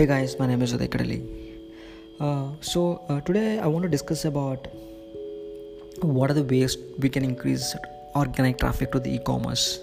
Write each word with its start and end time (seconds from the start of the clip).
Hey 0.00 0.06
guys, 0.06 0.38
my 0.38 0.46
name 0.46 0.62
is 0.62 0.72
Uday 0.72 0.88
Kadali. 0.88 1.16
Uh, 2.18 2.52
so 2.62 3.04
uh, 3.10 3.20
today 3.20 3.58
I 3.58 3.66
want 3.66 3.82
to 3.82 3.88
discuss 3.94 4.24
about 4.24 4.66
what 6.00 6.30
are 6.30 6.32
the 6.38 6.42
ways 6.42 6.78
we 6.98 7.10
can 7.10 7.22
increase 7.22 7.74
organic 8.16 8.56
traffic 8.56 8.92
to 8.92 8.98
the 8.98 9.10
e-commerce. 9.16 9.78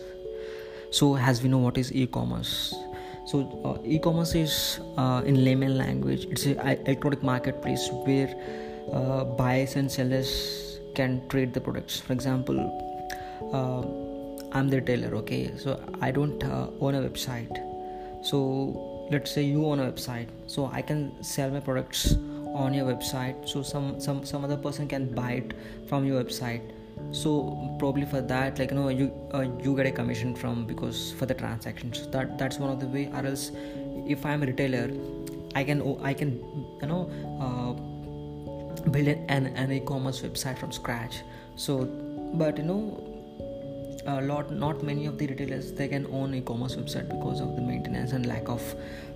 So 0.89 1.17
as 1.17 1.43
we 1.43 1.49
know 1.49 1.59
what 1.59 1.77
is 1.77 1.93
e-commerce. 1.93 2.73
So 3.27 3.43
uh, 3.63 3.77
e-commerce 3.85 4.33
is 4.33 4.79
uh, 4.97 5.21
in 5.23 5.45
layman 5.45 5.77
language 5.77 6.25
it's 6.31 6.47
an 6.47 6.57
electronic 6.87 7.21
marketplace 7.21 7.87
where 7.91 8.33
uh, 8.91 9.23
buyers 9.23 9.75
and 9.75 9.91
sellers 9.91 10.79
can 10.95 11.21
trade 11.27 11.53
the 11.53 11.61
products. 11.61 11.99
For 11.99 12.13
example, 12.13 12.57
uh, 13.53 13.85
I'm 14.57 14.67
the 14.67 14.77
retailer. 14.77 15.15
Okay, 15.17 15.51
so 15.57 15.79
I 16.01 16.09
don't 16.09 16.43
own 16.81 16.95
a 16.95 17.07
website. 17.07 17.55
So 18.23 18.86
let's 19.11 19.31
say 19.31 19.43
you 19.43 19.65
own 19.65 19.79
a 19.79 19.91
website 19.91 20.27
so 20.47 20.65
i 20.73 20.81
can 20.81 21.11
sell 21.23 21.49
my 21.49 21.59
products 21.59 22.15
on 22.53 22.73
your 22.73 22.85
website 22.91 23.47
so 23.47 23.61
some 23.61 23.99
some 23.99 24.25
some 24.25 24.43
other 24.43 24.57
person 24.57 24.87
can 24.87 25.07
buy 25.13 25.31
it 25.43 25.53
from 25.87 26.05
your 26.05 26.23
website. 26.23 26.73
So 27.11 27.31
probably 27.79 28.05
for 28.05 28.21
that 28.21 28.59
like 28.59 28.71
you 28.71 28.77
know 28.77 28.89
you 28.89 29.11
uh, 29.33 29.45
you 29.63 29.75
get 29.75 29.85
a 29.85 29.91
commission 29.91 30.35
from 30.35 30.65
because 30.65 31.11
for 31.19 31.25
the 31.25 31.33
transactions. 31.33 32.07
That 32.07 32.37
that's 32.37 32.57
one 32.57 32.71
of 32.71 32.79
the 32.79 32.87
way 32.87 33.09
or 33.13 33.25
else 33.25 33.51
if 34.15 34.25
i'm 34.25 34.41
a 34.41 34.45
retailer 34.45 34.89
i 35.53 35.63
can 35.63 35.81
i 36.01 36.13
can 36.13 36.31
you 36.81 36.87
know 36.87 37.01
uh, 37.45 38.89
build 38.89 39.07
an, 39.07 39.47
an 39.47 39.71
e-commerce 39.71 40.21
website 40.21 40.57
from 40.57 40.71
scratch. 40.71 41.21
So 41.55 41.85
but 42.33 42.57
you 42.57 42.63
know 42.63 43.06
a 44.07 44.21
lot 44.21 44.49
not 44.51 44.81
many 44.83 45.05
of 45.05 45.17
the 45.17 45.27
retailers 45.27 45.73
they 45.73 45.87
can 45.87 46.05
own 46.11 46.33
e-commerce 46.33 46.75
website 46.75 47.07
because 47.09 47.41
of 47.41 47.55
the 47.55 47.61
maintenance 47.61 48.13
and 48.13 48.25
lack 48.25 48.47
of 48.47 48.63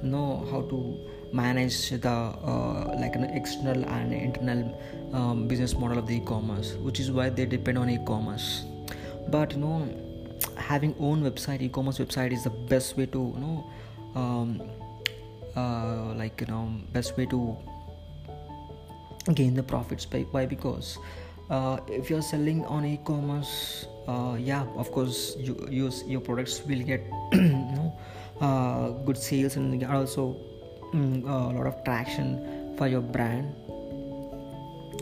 know 0.03 0.45
how 0.51 0.61
to 0.63 0.99
manage 1.31 1.89
the 1.91 2.09
uh, 2.09 2.95
like 2.99 3.15
an 3.15 3.23
external 3.23 3.85
and 3.85 4.13
internal 4.13 4.61
um, 5.13 5.47
business 5.47 5.75
model 5.75 5.97
of 5.97 6.07
the 6.07 6.17
e-commerce 6.17 6.73
which 6.87 6.99
is 6.99 7.09
why 7.09 7.29
they 7.29 7.45
depend 7.45 7.77
on 7.77 7.89
e-commerce. 7.89 8.65
But 9.29 9.53
you 9.53 9.59
know 9.59 9.87
having 10.57 10.93
own 10.99 11.23
website 11.23 11.61
e-commerce 11.61 11.99
website 11.99 12.33
is 12.33 12.43
the 12.43 12.49
best 12.49 12.97
way 12.97 13.05
to 13.05 13.19
you 13.35 13.39
know 13.39 13.71
um, 14.15 14.61
uh, 15.55 16.13
like 16.15 16.41
you 16.41 16.47
know 16.47 16.69
best 16.91 17.17
way 17.17 17.25
to 17.27 17.57
gain 19.33 19.53
the 19.53 19.63
profits 19.63 20.05
by, 20.05 20.21
why? 20.31 20.45
Because 20.45 20.97
uh, 21.51 21.77
if 21.87 22.09
you're 22.09 22.23
selling 22.23 22.65
on 22.65 22.85
e-commerce 22.85 23.85
uh, 24.07 24.35
yeah 24.39 24.65
of 24.75 24.91
course 24.91 25.35
you 25.37 25.53
use 25.69 26.03
your 26.07 26.21
products 26.21 26.63
will 26.65 26.81
get 26.81 27.03
you 27.33 27.75
know 27.75 27.93
uh, 28.41 28.89
good 29.05 29.17
sales 29.17 29.55
and 29.55 29.83
also 29.83 30.35
um, 30.93 31.23
a 31.27 31.53
lot 31.53 31.67
of 31.67 31.83
traction 31.83 32.75
for 32.77 32.87
your 32.87 33.01
brand. 33.01 33.53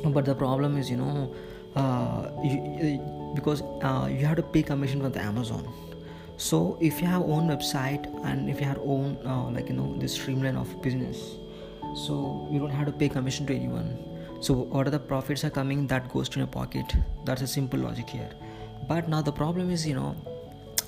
But 0.04 0.26
the 0.26 0.36
problem 0.36 0.78
is 0.78 0.90
you 0.90 0.98
know 0.98 1.34
uh, 1.76 2.30
you, 2.44 3.32
because 3.36 3.62
uh, 3.82 4.10
you 4.12 4.26
have 4.26 4.38
to 4.38 4.44
pay 4.44 4.64
commission 4.64 5.02
from 5.02 5.12
the 5.12 5.22
amazon. 5.22 5.68
So 6.38 6.78
if 6.80 7.02
you 7.02 7.08
have 7.08 7.22
own 7.24 7.50
website 7.50 8.08
and 8.26 8.50
if 8.50 8.62
you 8.62 8.66
have 8.66 8.80
own 8.80 9.18
uh, 9.26 9.50
like 9.52 9.68
you 9.68 9.76
know 9.76 9.96
this 9.98 10.14
streamline 10.14 10.56
of 10.56 10.82
business 10.82 11.36
so 11.96 12.48
you 12.52 12.60
don't 12.60 12.70
have 12.70 12.86
to 12.86 12.94
pay 12.94 13.10
commission 13.10 13.46
to 13.48 13.56
anyone 13.56 13.98
so 14.40 14.54
whatever 14.54 14.92
the 14.92 15.00
profits 15.00 15.44
are 15.44 15.50
coming? 15.50 15.88
That 15.88 16.12
goes 16.12 16.30
to 16.30 16.40
your 16.40 16.48
pocket. 16.48 16.94
That's 17.26 17.42
a 17.42 17.48
simple 17.48 17.80
logic 17.80 18.10
here. 18.10 18.30
But 18.88 19.10
now 19.10 19.22
the 19.22 19.32
problem 19.32 19.70
is 19.70 19.88
you 19.88 19.96
know 19.96 20.16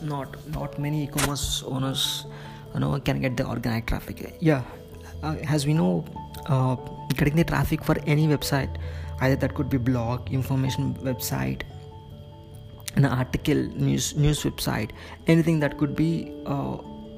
not 0.01 0.37
not 0.47 0.79
many 0.79 1.03
e-commerce 1.03 1.63
owners 1.63 2.25
you 2.73 2.79
know 2.79 2.99
can 2.99 3.21
get 3.21 3.37
the 3.37 3.47
organic 3.47 3.87
traffic. 3.87 4.37
Yeah 4.39 4.63
uh, 5.23 5.35
as 5.47 5.65
we 5.65 5.73
know 5.73 6.05
uh, 6.47 6.75
getting 7.15 7.35
the 7.35 7.43
traffic 7.43 7.83
for 7.83 7.95
any 8.05 8.27
website 8.27 8.77
either 9.21 9.35
that 9.35 9.53
could 9.53 9.69
be 9.69 9.77
blog 9.77 10.31
information 10.31 10.93
website 10.95 11.61
an 12.95 13.05
article 13.05 13.61
news 13.87 14.15
news 14.15 14.43
website 14.43 14.91
anything 15.27 15.59
that 15.59 15.77
could 15.77 15.95
be 15.95 16.33
uh, 16.45 16.77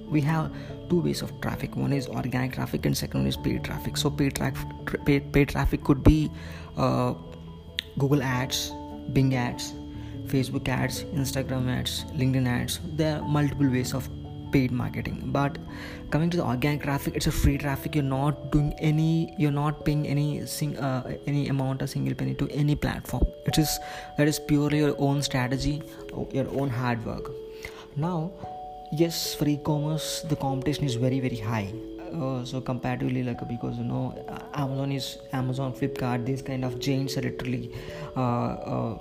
we 0.09 0.21
have 0.21 0.51
two 0.89 1.01
ways 1.01 1.21
of 1.21 1.39
traffic. 1.41 1.75
One 1.75 1.93
is 1.93 2.07
organic 2.07 2.53
traffic 2.53 2.85
and 2.85 2.97
second 2.97 3.21
one 3.21 3.27
is 3.27 3.37
paid 3.37 3.63
traffic. 3.63 3.97
So 3.97 4.09
paid, 4.09 4.35
tra- 4.35 4.53
paid, 5.05 5.31
paid 5.33 5.49
traffic 5.49 5.83
could 5.83 6.03
be 6.03 6.31
uh, 6.77 7.13
google 7.99 8.23
ads 8.23 8.71
bing 9.13 9.35
ads 9.35 9.73
facebook 10.25 10.67
ads 10.67 11.03
instagram 11.03 11.69
ads 11.69 12.05
linkedin 12.15 12.47
ads. 12.47 12.79
There 12.95 13.19
are 13.19 13.21
multiple 13.21 13.69
ways 13.69 13.93
of 13.93 14.09
paid 14.51 14.71
marketing. 14.71 15.19
But 15.25 15.57
coming 16.11 16.29
to 16.29 16.37
the 16.37 16.45
organic 16.45 16.83
traffic 16.83 17.15
it's 17.15 17.27
a 17.27 17.31
free 17.31 17.57
traffic. 17.57 17.95
You're 17.95 18.03
not 18.03 18.51
doing 18.51 18.73
any 18.79 19.33
you're 19.37 19.51
not 19.51 19.83
paying 19.83 20.07
any 20.07 20.45
sing, 20.45 20.77
uh, 20.77 21.17
any 21.27 21.49
amount 21.49 21.81
of 21.81 21.89
single 21.89 22.13
penny 22.13 22.35
to 22.35 22.49
any 22.49 22.75
platform. 22.75 23.25
It 23.45 23.57
is 23.57 23.79
that 24.17 24.27
is 24.27 24.39
purely 24.39 24.79
your 24.79 24.95
own 24.99 25.21
strategy 25.21 25.81
your 26.31 26.47
own 26.59 26.69
hard 26.69 27.05
work. 27.05 27.31
Now 27.95 28.31
yes 29.01 29.33
for 29.33 29.47
e-commerce 29.47 30.21
the 30.29 30.35
competition 30.35 30.85
is 30.85 30.95
very 30.95 31.19
very 31.19 31.37
high. 31.37 31.73
Uh, 32.13 32.45
so 32.45 32.61
comparatively 32.61 33.23
like 33.23 33.41
because 33.47 33.77
you 33.79 33.83
know 33.83 34.13
amazon 34.53 34.91
is 34.91 35.17
amazon 35.31 35.73
flipkart 35.73 36.23
these 36.23 36.43
kind 36.43 36.63
of 36.63 36.77
giants 36.79 37.17
are 37.17 37.21
literally 37.21 37.71
uh, 38.15 38.49
uh, 38.73 38.97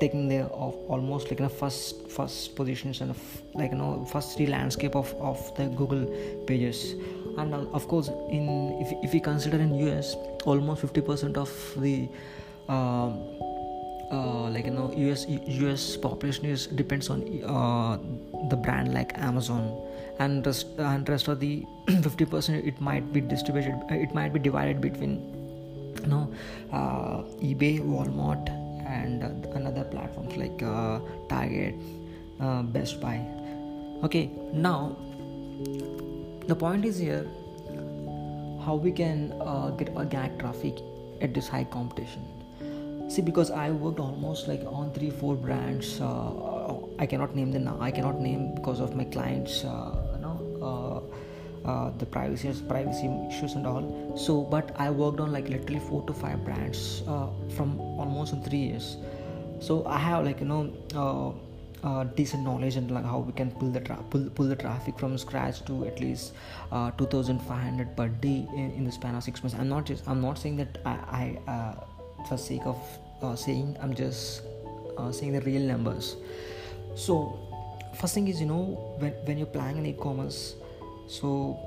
taking 0.00 0.28
the 0.28 0.44
of 0.66 0.76
almost 0.88 1.28
like 1.28 1.40
in 1.40 1.46
a 1.46 1.48
first 1.48 2.08
first 2.08 2.54
positions 2.54 3.00
and 3.00 3.12
like 3.54 3.72
you 3.72 3.78
know 3.78 4.04
first 4.04 4.36
three 4.36 4.46
landscape 4.46 4.94
of 4.94 5.12
of 5.14 5.54
the 5.56 5.66
google 5.80 6.04
pages. 6.46 6.94
And 7.38 7.52
uh, 7.52 7.66
of 7.72 7.88
course 7.88 8.08
in 8.30 8.78
if, 8.80 8.92
if 9.02 9.12
we 9.12 9.20
consider 9.20 9.58
in 9.58 9.72
us 9.88 10.14
almost 10.44 10.82
50% 10.82 11.36
of 11.36 11.50
the 11.76 12.08
uh, 14.10 14.16
uh, 14.16 14.50
like 14.50 14.64
you 14.66 14.70
know 14.70 14.90
us 15.12 15.26
us 15.26 15.96
population 15.96 16.46
is 16.46 16.66
depends 16.66 17.10
on 17.10 17.22
uh, 17.44 17.98
the 18.50 18.56
brand 18.56 18.94
like 18.94 19.16
amazon. 19.18 19.82
And 20.18 20.46
rest 20.46 20.68
and 20.78 21.06
rest 21.08 21.28
of 21.28 21.40
the 21.40 21.62
50% 21.86 22.66
it 22.66 22.80
might 22.80 23.12
be 23.12 23.20
distributed 23.20 23.74
it 23.90 24.14
might 24.14 24.32
be 24.32 24.38
divided 24.38 24.80
between 24.80 25.20
you 26.02 26.06
know 26.06 26.32
uh, 26.72 27.22
ebay 27.42 27.80
walmart 27.80 28.48
and 28.86 29.22
another 29.54 29.84
platforms 29.84 30.36
like 30.36 30.62
uh, 30.62 31.00
target 31.28 31.74
uh, 32.40 32.62
best 32.62 33.00
buy. 33.00 33.20
Okay 34.04 34.30
now 34.54 34.96
the 36.46 36.54
point 36.54 36.84
is 36.86 36.98
here 36.98 37.26
how 38.64 38.74
we 38.74 38.90
can 38.90 39.32
uh, 39.40 39.70
get 39.70 39.90
organic 39.90 40.38
traffic 40.38 40.78
at 41.20 41.34
this 41.34 41.46
high 41.46 41.64
competition 41.64 42.24
see 43.08 43.22
because 43.22 43.50
i 43.50 43.70
worked 43.70 44.00
almost 44.00 44.48
like 44.48 44.62
on 44.66 44.92
three 44.92 45.10
four 45.10 45.36
brands 45.36 46.00
uh, 46.00 46.74
i 46.98 47.06
cannot 47.06 47.34
name 47.34 47.52
them 47.52 47.64
now 47.64 47.76
i 47.80 47.90
cannot 47.90 48.20
name 48.20 48.54
because 48.54 48.80
of 48.80 48.94
my 48.96 49.04
clients 49.04 49.64
uh, 49.64 49.94
you 50.14 50.20
know 50.20 50.36
uh, 50.62 51.16
uh, 51.66 51.90
the 51.98 52.06
privacy 52.06 52.52
privacy 52.68 53.10
issues 53.28 53.54
and 53.54 53.66
all. 53.66 54.16
So 54.16 54.42
but 54.42 54.70
i 54.78 54.88
worked 54.90 55.20
on 55.20 55.32
like 55.32 55.48
literally 55.48 55.80
four 55.80 56.02
to 56.06 56.12
five 56.12 56.44
brands 56.44 57.02
uh, 57.08 57.26
from 57.56 57.80
almost 57.80 58.32
in 58.32 58.42
three 58.42 58.64
years. 58.70 58.96
So 59.60 59.84
i 59.86 59.98
have 59.98 60.24
like 60.24 60.40
you 60.40 60.46
know 60.46 60.72
uh, 60.94 61.32
uh 61.86 62.04
decent 62.18 62.44
knowledge 62.44 62.76
and 62.76 62.90
like 62.90 63.04
how 63.04 63.18
we 63.18 63.32
can 63.32 63.50
pull 63.50 63.70
the 63.70 63.80
tra- 63.80 64.04
pull, 64.10 64.30
pull 64.30 64.46
the 64.46 64.56
traffic 64.56 64.98
from 64.98 65.18
scratch 65.18 65.64
to 65.64 65.84
at 65.86 66.00
least 66.00 66.34
uh, 66.72 66.90
2500 66.92 67.96
per 67.96 68.08
day 68.08 68.46
in, 68.54 68.70
in, 68.72 68.84
the 68.84 68.92
span 68.92 69.14
of 69.14 69.22
six 69.24 69.42
months. 69.42 69.56
I'm 69.58 69.68
not 69.68 69.86
just 69.86 70.08
i'm 70.08 70.20
not 70.20 70.38
saying 70.38 70.56
that 70.56 70.78
i, 70.86 71.38
I 71.48 71.76
for 72.28 72.36
sake 72.36 72.66
of 72.66 72.78
saying 73.38 73.76
i'm 73.82 73.94
just 73.94 74.42
saying 75.12 75.32
the 75.32 75.40
real 75.42 75.60
numbers. 75.60 76.16
So 76.94 77.38
first 77.96 78.14
thing 78.14 78.28
is 78.28 78.40
you 78.40 78.46
know 78.46 78.96
when, 78.98 79.12
when 79.24 79.38
you're 79.38 79.46
planning 79.46 79.78
an 79.78 79.86
e-commerce 79.86 80.54
so 81.08 81.58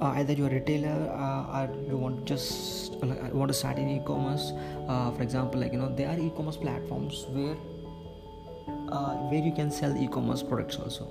uh, 0.00 0.12
either 0.16 0.32
you're 0.32 0.48
a 0.48 0.54
retailer 0.54 1.10
uh, 1.12 1.58
or 1.58 1.70
you 1.86 1.96
want 1.96 2.24
just 2.24 2.94
uh, 3.02 3.06
want 3.32 3.48
to 3.48 3.54
start 3.54 3.76
in 3.78 3.88
e-commerce 3.88 4.52
uh, 4.88 5.10
for 5.12 5.22
example 5.22 5.60
like 5.60 5.72
you 5.72 5.78
know 5.78 5.94
there 5.94 6.08
are 6.08 6.18
e-commerce 6.18 6.56
platforms 6.56 7.26
where 7.30 7.56
uh, 8.92 9.12
where 9.32 9.42
you 9.48 9.52
can 9.58 9.70
sell 9.70 9.96
e-commerce 9.96 10.42
products 10.42 10.76
also. 10.76 11.04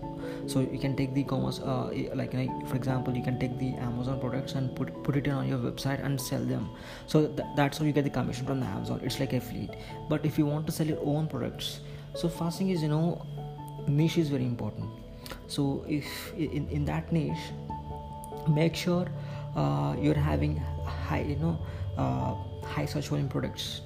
So 0.48 0.60
you 0.60 0.80
can 0.80 0.96
take 0.96 1.14
the 1.14 1.22
e-commerce 1.22 1.60
uh, 1.60 1.92
like 2.16 2.34
for 2.68 2.76
example 2.76 3.16
you 3.16 3.24
can 3.24 3.40
take 3.40 3.58
the 3.60 3.74
amazon 3.90 4.20
products 4.20 4.54
and 4.60 4.76
put 4.76 4.92
put 5.04 5.18
it 5.22 5.28
on 5.28 5.48
your 5.54 5.60
website 5.70 6.04
and 6.06 6.22
sell 6.30 6.44
them. 6.54 6.70
So 7.08 7.28
th- 7.28 7.48
that's 7.56 7.80
how 7.80 7.86
you 7.86 7.96
get 8.00 8.06
the 8.10 8.16
commission 8.20 8.46
from 8.46 8.60
the 8.60 8.68
amazon. 8.68 9.02
It's 9.04 9.20
like 9.20 9.34
affiliate. 9.34 9.76
But 10.10 10.26
if 10.32 10.38
you 10.38 10.46
want 10.46 10.68
to 10.72 10.78
sell 10.80 10.88
your 10.96 11.04
own 11.16 11.28
products 11.28 11.80
so 12.16 12.28
first 12.28 12.58
thing 12.58 12.70
is 12.70 12.82
you 12.82 12.90
know 12.90 13.26
niche 13.88 14.18
is 14.18 14.30
very 14.30 14.46
important. 14.46 14.90
So 15.48 15.86
if 15.88 16.34
in, 16.34 16.68
in 16.70 16.86
that 16.86 17.12
niche 17.12 17.46
make 18.50 18.76
sure 18.76 19.08
uh, 19.56 19.96
you're 20.00 20.22
having 20.32 20.58
high 20.86 21.22
you 21.22 21.38
know 21.38 21.58
uh, 21.98 22.36
high 22.66 22.86
search 22.86 23.08
volume 23.08 23.30
products. 23.30 23.82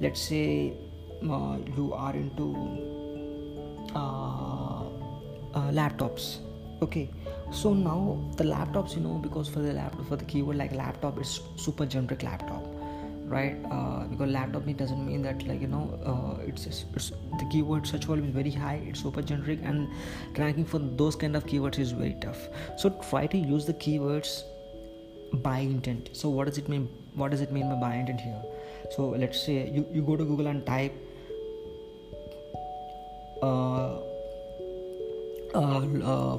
Let's 0.00 0.20
say 0.20 0.74
uh, 1.22 1.58
you 1.76 1.92
are 1.92 2.14
into 2.14 2.99
laptops. 5.80 6.38
Okay 6.82 7.10
so 7.52 7.74
now 7.74 8.16
the 8.36 8.44
laptops 8.44 8.94
you 8.94 9.00
know 9.00 9.14
because 9.14 9.48
for 9.48 9.58
the 9.58 9.72
laptop 9.72 10.06
for 10.06 10.14
the 10.14 10.24
keyword 10.24 10.56
like 10.56 10.72
laptop 10.72 11.20
is 11.20 11.40
super 11.56 11.84
generic 11.84 12.22
laptop 12.22 12.64
right? 13.30 13.56
Uh, 13.70 14.04
because 14.08 14.30
laptop 14.30 14.66
it 14.66 14.76
doesn't 14.76 15.06
mean 15.06 15.22
that 15.22 15.46
like 15.46 15.60
you 15.60 15.68
know 15.68 15.84
uh, 16.04 16.42
it's, 16.46 16.66
it's, 16.66 17.12
the 17.38 17.46
keyword 17.50 17.86
search 17.86 18.04
volume 18.04 18.26
is 18.26 18.34
very 18.34 18.50
high 18.50 18.80
it's 18.86 19.00
super 19.00 19.22
generic 19.22 19.60
and 19.62 19.88
ranking 20.36 20.64
for 20.64 20.78
those 20.78 21.14
kind 21.14 21.36
of 21.36 21.46
keywords 21.46 21.78
is 21.78 21.92
very 21.92 22.16
tough. 22.20 22.48
So 22.76 22.90
try 23.08 23.26
to 23.28 23.38
use 23.38 23.66
the 23.66 23.74
keywords 23.74 24.42
by 25.34 25.58
intent. 25.58 26.10
So 26.12 26.28
what 26.28 26.46
does 26.46 26.58
it 26.58 26.68
mean 26.68 26.88
what 27.14 27.30
does 27.30 27.40
it 27.40 27.52
mean 27.52 27.68
by 27.68 27.76
by 27.76 27.94
intent 27.94 28.20
here? 28.20 28.42
So 28.90 29.10
let's 29.10 29.40
say 29.40 29.70
you, 29.70 29.86
you 29.92 30.02
go 30.02 30.16
to 30.16 30.24
google 30.24 30.48
and 30.48 30.66
type 30.66 30.92
uh, 30.92 30.96
uh, 30.96 30.98
uh, 30.98 31.09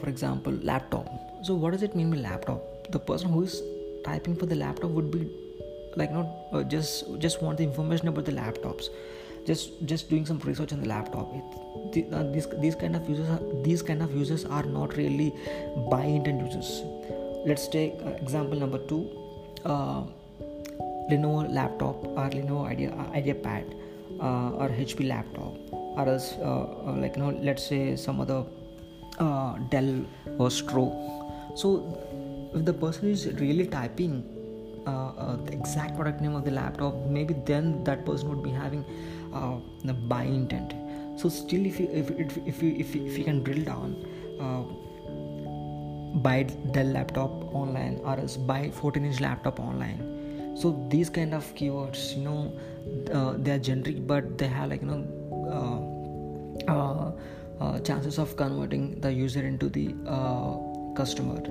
for 0.01 0.09
example 0.09 0.53
laptop. 0.63 1.07
So 1.43 1.55
what 1.55 1.71
does 1.71 1.83
it 1.83 1.95
mean 1.95 2.11
by 2.11 2.17
laptop? 2.17 2.91
The 2.91 2.99
person 2.99 3.29
who 3.29 3.43
is 3.43 3.61
typing 4.03 4.35
for 4.35 4.45
the 4.45 4.55
laptop 4.55 4.91
would 4.91 5.11
be 5.11 5.29
like 5.95 6.11
not 6.11 6.27
uh, 6.53 6.63
just 6.63 7.19
just 7.19 7.41
want 7.41 7.57
the 7.57 7.63
information 7.63 8.07
about 8.07 8.25
the 8.25 8.31
laptops. 8.31 8.89
Just 9.45 9.85
just 9.85 10.09
doing 10.09 10.25
some 10.25 10.39
research 10.39 10.71
on 10.73 10.81
the 10.81 10.87
laptop. 10.87 11.33
It, 11.33 11.43
the, 11.93 12.17
uh, 12.17 12.31
these 12.31 12.47
these 12.59 12.75
kind 12.75 12.95
of 12.95 13.09
users 13.09 13.29
are, 13.29 13.41
these 13.63 13.81
kind 13.81 14.01
of 14.01 14.15
users 14.15 14.45
are 14.45 14.63
not 14.63 14.95
really 14.97 15.33
buy 15.89 16.03
intent 16.03 16.45
users. 16.45 16.83
Let's 17.45 17.67
take 17.67 17.93
uh, 18.05 18.09
example 18.09 18.59
number 18.59 18.77
two. 18.77 19.09
Uh, 19.65 20.03
lenovo 21.09 21.51
laptop 21.53 22.03
or 22.05 22.29
lenovo 22.29 22.65
idea 22.67 22.91
uh, 22.91 23.11
IdeaPad 23.11 23.65
uh, 24.19 24.51
or 24.51 24.69
hp 24.69 25.07
laptop 25.07 25.80
or 25.97 26.07
else 26.07 26.33
uh, 26.33 26.65
like 26.97 27.15
you 27.15 27.23
know 27.23 27.31
let's 27.41 27.65
say 27.65 27.95
some 27.95 28.21
other 28.21 28.43
dell 29.69 30.05
or 30.37 30.49
stro. 30.49 30.85
So 31.55 31.97
if 32.53 32.65
the 32.65 32.73
person 32.73 33.09
is 33.09 33.27
really 33.33 33.67
typing 33.67 34.23
uh, 34.87 35.09
uh, 35.09 35.35
the 35.45 35.53
exact 35.53 35.95
product 35.95 36.21
name 36.21 36.35
of 36.35 36.43
the 36.43 36.51
laptop 36.51 36.95
maybe 37.07 37.35
then 37.45 37.83
that 37.83 38.05
person 38.05 38.29
would 38.29 38.43
be 38.43 38.49
having 38.49 38.83
uh, 39.33 39.57
the 39.83 39.93
buy 39.93 40.23
intent. 40.23 40.73
So 41.19 41.29
still 41.29 41.65
if 41.65 41.79
you 41.79 41.87
if, 41.91 42.09
if, 42.11 42.37
if 42.47 42.63
you 42.63 42.75
if 42.77 42.95
if 42.95 43.17
you 43.17 43.23
can 43.23 43.43
drill 43.43 43.63
down 43.63 43.95
uh, 44.39 44.63
buy 46.19 46.43
dell 46.71 46.87
laptop 46.87 47.53
online 47.53 47.99
or 48.03 48.17
else 48.17 48.37
buy 48.37 48.71
14 48.71 49.05
inch 49.05 49.19
laptop 49.19 49.59
online. 49.59 50.55
So 50.57 50.87
these 50.89 51.09
kind 51.09 51.33
of 51.33 51.53
keywords 51.55 52.17
you 52.17 52.23
know 52.23 52.53
uh, 53.13 53.33
they 53.37 53.51
are 53.51 53.59
generic 53.59 54.07
but 54.07 54.37
they 54.37 54.47
have 54.47 54.69
like 54.69 54.81
you 54.81 54.87
know 54.87 55.01
uh, 55.57 55.77
chances 57.83 58.17
of 58.17 58.35
converting 58.35 58.99
the 59.01 59.11
user 59.11 59.45
into 59.45 59.69
the 59.69 59.93
customer. 60.95 61.41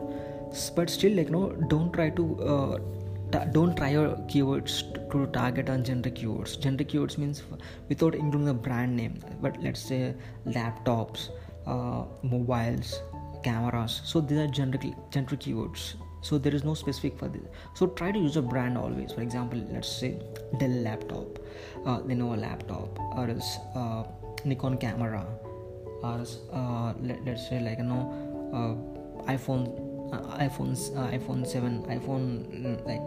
But 0.75 0.91
still 0.91 1.13
like 1.13 1.31
no 1.31 1.51
don't 1.69 1.93
try 1.93 2.11
to 2.11 2.81
ta- 3.33 3.45
don't 3.45 3.77
try 3.77 3.91
your 3.91 4.09
keywords 4.33 4.83
to 5.13 5.27
target 5.27 5.71
on 5.71 5.85
generic 5.85 6.17
keywords. 6.17 6.61
Generic 6.61 6.89
keywords 6.89 7.19
means 7.19 7.43
without 7.89 8.15
including 8.15 8.47
the 8.47 8.55
brand 8.55 8.97
name 8.97 9.19
but 9.41 9.61
let's 9.63 9.81
say 9.81 10.15
laptops 10.47 11.31
uh, 11.67 12.05
mobiles 12.23 13.01
cameras. 13.45 14.01
So 14.05 14.21
these 14.21 14.39
are 14.39 14.47
generic 14.49 14.95
generic 15.11 15.41
keywords. 15.41 15.95
So 16.23 16.37
there 16.37 16.55
is 16.55 16.65
no 16.65 16.75
specific 16.75 17.19
for 17.19 17.29
this. 17.29 17.43
So 17.75 17.87
try 17.87 18.13
to 18.13 18.19
use 18.19 18.37
a 18.37 18.43
brand 18.43 18.77
always. 18.77 19.13
For 19.13 19.23
example 19.23 19.63
let's 19.73 19.89
say 20.01 20.19
dell 20.59 20.69
laptop 20.69 21.39
uh, 21.87 22.01
lenovo 22.01 22.39
laptop 22.41 22.99
or 23.17 23.29
else 23.29 23.59
uh, 23.75 24.03
nikon 24.45 24.77
camera. 24.79 25.27
Or 26.03 26.25
uh, 26.53 26.95
let, 27.03 27.29
us 27.29 27.49
say 27.49 27.61
like 27.61 27.79
you 27.79 27.85
know 27.85 28.03
uh, 28.55 29.33
iphone 29.33 29.91
uh, 30.13 30.39
iPhones, 30.39 30.97
uh, 30.97 31.11
iPhone 31.11 31.47
7, 31.47 31.85
iPhone 31.85 32.87
like 32.87 33.01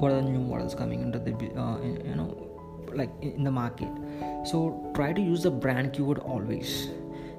what 0.00 0.12
are 0.12 0.16
the 0.16 0.28
new 0.28 0.40
models 0.40 0.74
coming 0.74 1.00
into 1.00 1.18
the 1.18 1.32
uh, 1.58 1.80
you 1.82 2.14
know 2.14 2.48
like 2.92 3.10
in 3.22 3.44
the 3.44 3.50
market? 3.50 3.88
So 4.44 4.92
try 4.94 5.12
to 5.12 5.20
use 5.20 5.42
the 5.42 5.50
brand 5.50 5.92
keyword 5.92 6.18
always. 6.18 6.88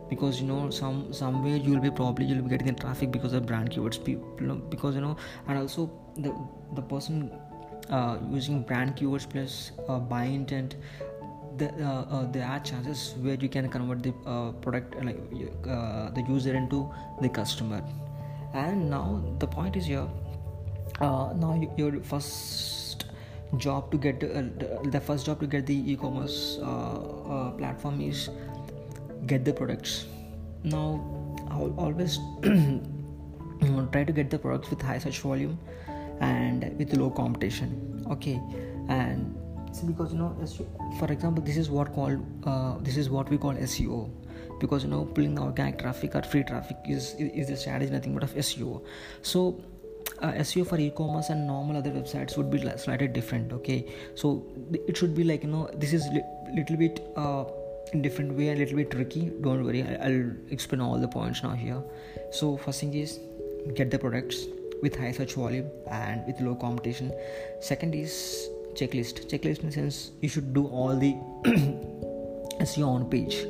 Because 0.10 0.40
you 0.40 0.48
know 0.48 0.70
some 0.70 1.12
somewhere 1.12 1.58
you'll 1.58 1.80
be 1.80 1.90
probably 1.90 2.26
you'll 2.26 2.44
be 2.44 2.50
getting 2.50 2.68
the 2.68 2.80
traffic 2.80 3.12
because 3.12 3.34
of 3.34 3.46
brand 3.48 3.72
keywords 3.72 4.04
people 4.04 4.56
because 4.70 4.94
you 4.94 5.02
know 5.02 5.18
and 5.48 5.58
also 5.58 5.90
the 6.18 6.36
the 6.76 6.82
person 6.82 7.32
uh, 7.90 8.18
using 8.30 8.62
brand 8.62 8.96
keywords 8.96 9.28
plus 9.28 9.72
uh, 9.88 9.98
buy 9.98 10.26
intent 10.26 10.76
the, 11.58 11.70
uh, 11.84 12.06
uh, 12.10 12.32
there 12.32 12.48
are 12.48 12.60
chances 12.60 13.16
where 13.22 13.36
you 13.36 13.50
can 13.50 13.70
convert 13.70 14.04
the 14.04 14.14
uh, 14.26 14.52
product 14.54 14.96
like 15.04 15.20
uh, 15.68 16.10
the 16.12 16.24
user 16.28 16.56
into 16.56 16.90
the 17.22 17.30
customer. 17.30 17.84
And 18.54 18.90
now 18.90 19.24
the 19.40 19.48
point 19.48 19.76
is 19.76 19.86
here 19.86 20.08
now 21.00 21.70
your 21.78 22.00
first 22.02 23.06
job 23.58 23.92
to 23.92 23.98
get 23.98 24.24
uh, 24.24 24.44
the 24.84 25.02
first 25.02 25.26
job 25.26 25.40
to 25.40 25.48
get 25.48 25.66
the 25.66 25.92
e-commerce 25.92 26.58
platform 27.58 28.02
is 28.02 28.30
get 29.26 29.46
the 29.46 29.54
products. 29.54 30.06
Now 30.64 31.02
i'll 31.50 31.74
always 31.78 32.20
try 33.92 34.04
to 34.04 34.14
get 34.14 34.30
the 34.30 34.40
products 34.40 34.70
with 34.70 34.82
high 34.82 34.98
search 34.98 35.20
volume 35.20 35.58
and 36.20 36.78
with 36.78 36.96
low 36.96 37.10
competition. 37.10 38.06
Okay. 38.12 38.40
And 38.88 39.36
because 39.82 40.14
you 40.14 40.20
know 40.20 40.36
for 41.00 41.12
example 41.12 41.44
this 41.44 41.58
is 41.58 41.70
what 41.70 41.94
called 41.94 42.20
uh, 42.46 42.78
this 42.80 42.98
is 42.98 43.10
what 43.10 43.30
we 43.30 43.38
call 43.38 43.54
seo 43.54 44.10
because 44.60 44.84
you 44.84 44.90
know 44.90 45.06
pulling 45.06 45.38
organic 45.40 45.80
traffic 45.80 46.16
or 46.16 46.24
free 46.24 46.44
traffic 46.44 46.78
is 46.88 47.16
is 47.20 47.48
the 47.48 47.58
strategy 47.58 47.92
nothing 47.92 48.14
but 48.14 48.24
of 48.24 48.34
seo 48.36 48.82
so 49.22 49.62
uh, 50.22 50.32
SEO 50.34 50.66
for 50.68 50.78
e-commerce 50.78 51.30
and 51.30 51.48
normal 51.48 51.78
other 51.78 51.92
websites 51.92 52.38
would 52.38 52.50
be 52.52 52.60
slightly 52.78 53.08
different. 53.08 53.52
Okay, 53.52 53.92
so 54.16 54.46
it 54.88 54.96
should 54.96 55.16
be 55.16 55.24
like 55.24 55.44
you 55.44 55.50
know 55.50 55.70
this 55.76 55.94
is 55.94 56.08
li- 56.08 56.24
little 56.54 56.78
bit 56.78 57.06
uh, 57.16 57.46
in 57.94 58.02
different 58.02 58.34
way, 58.34 58.50
a 58.50 58.56
little 58.56 58.76
bit 58.76 58.92
tricky. 58.92 59.32
Don't 59.42 59.64
worry, 59.64 59.84
I- 59.84 60.10
will 60.10 60.32
explain 60.50 60.82
all 60.82 61.00
the 61.00 61.08
points 61.08 61.44
now 61.44 61.52
here. 61.52 61.82
So 62.32 62.58
first 62.58 62.80
thing 62.80 62.94
is 62.94 63.20
get 63.76 63.92
the 63.92 64.00
products 64.00 64.46
with 64.82 64.96
high 64.96 65.12
search 65.12 65.34
volume 65.34 65.70
and 65.90 66.26
with 66.28 66.40
low 66.42 66.56
competition. 66.56 67.12
Second 67.62 67.96
is 67.96 68.50
checklist. 68.74 69.28
Checklist 69.30 69.60
in 69.60 69.68
the 69.68 69.72
sense 69.72 70.12
you 70.22 70.30
should 70.30 70.54
do 70.54 70.68
all 70.68 70.96
the 70.96 71.14
SEO 72.62 72.88
on 72.88 73.10
page 73.10 73.46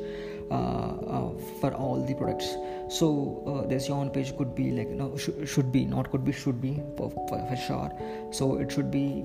uh, 0.50 0.54
uh, 0.54 1.30
for 1.60 1.72
all 1.74 2.04
the 2.04 2.14
products 2.14 2.54
so 2.88 3.42
uh, 3.46 3.66
the 3.66 3.76
SEO 3.76 3.94
on 3.94 4.10
page 4.10 4.36
could 4.36 4.54
be 4.54 4.70
like 4.70 4.88
you 4.88 4.96
know 4.96 5.16
sh- 5.16 5.48
should 5.48 5.72
be 5.72 5.84
not 5.84 6.10
could 6.10 6.24
be 6.24 6.32
should 6.32 6.60
be 6.60 6.74
for, 6.96 7.10
for, 7.28 7.38
for 7.48 7.56
sure 7.56 7.90
so 8.30 8.58
it 8.58 8.70
should 8.70 8.90
be 8.90 9.24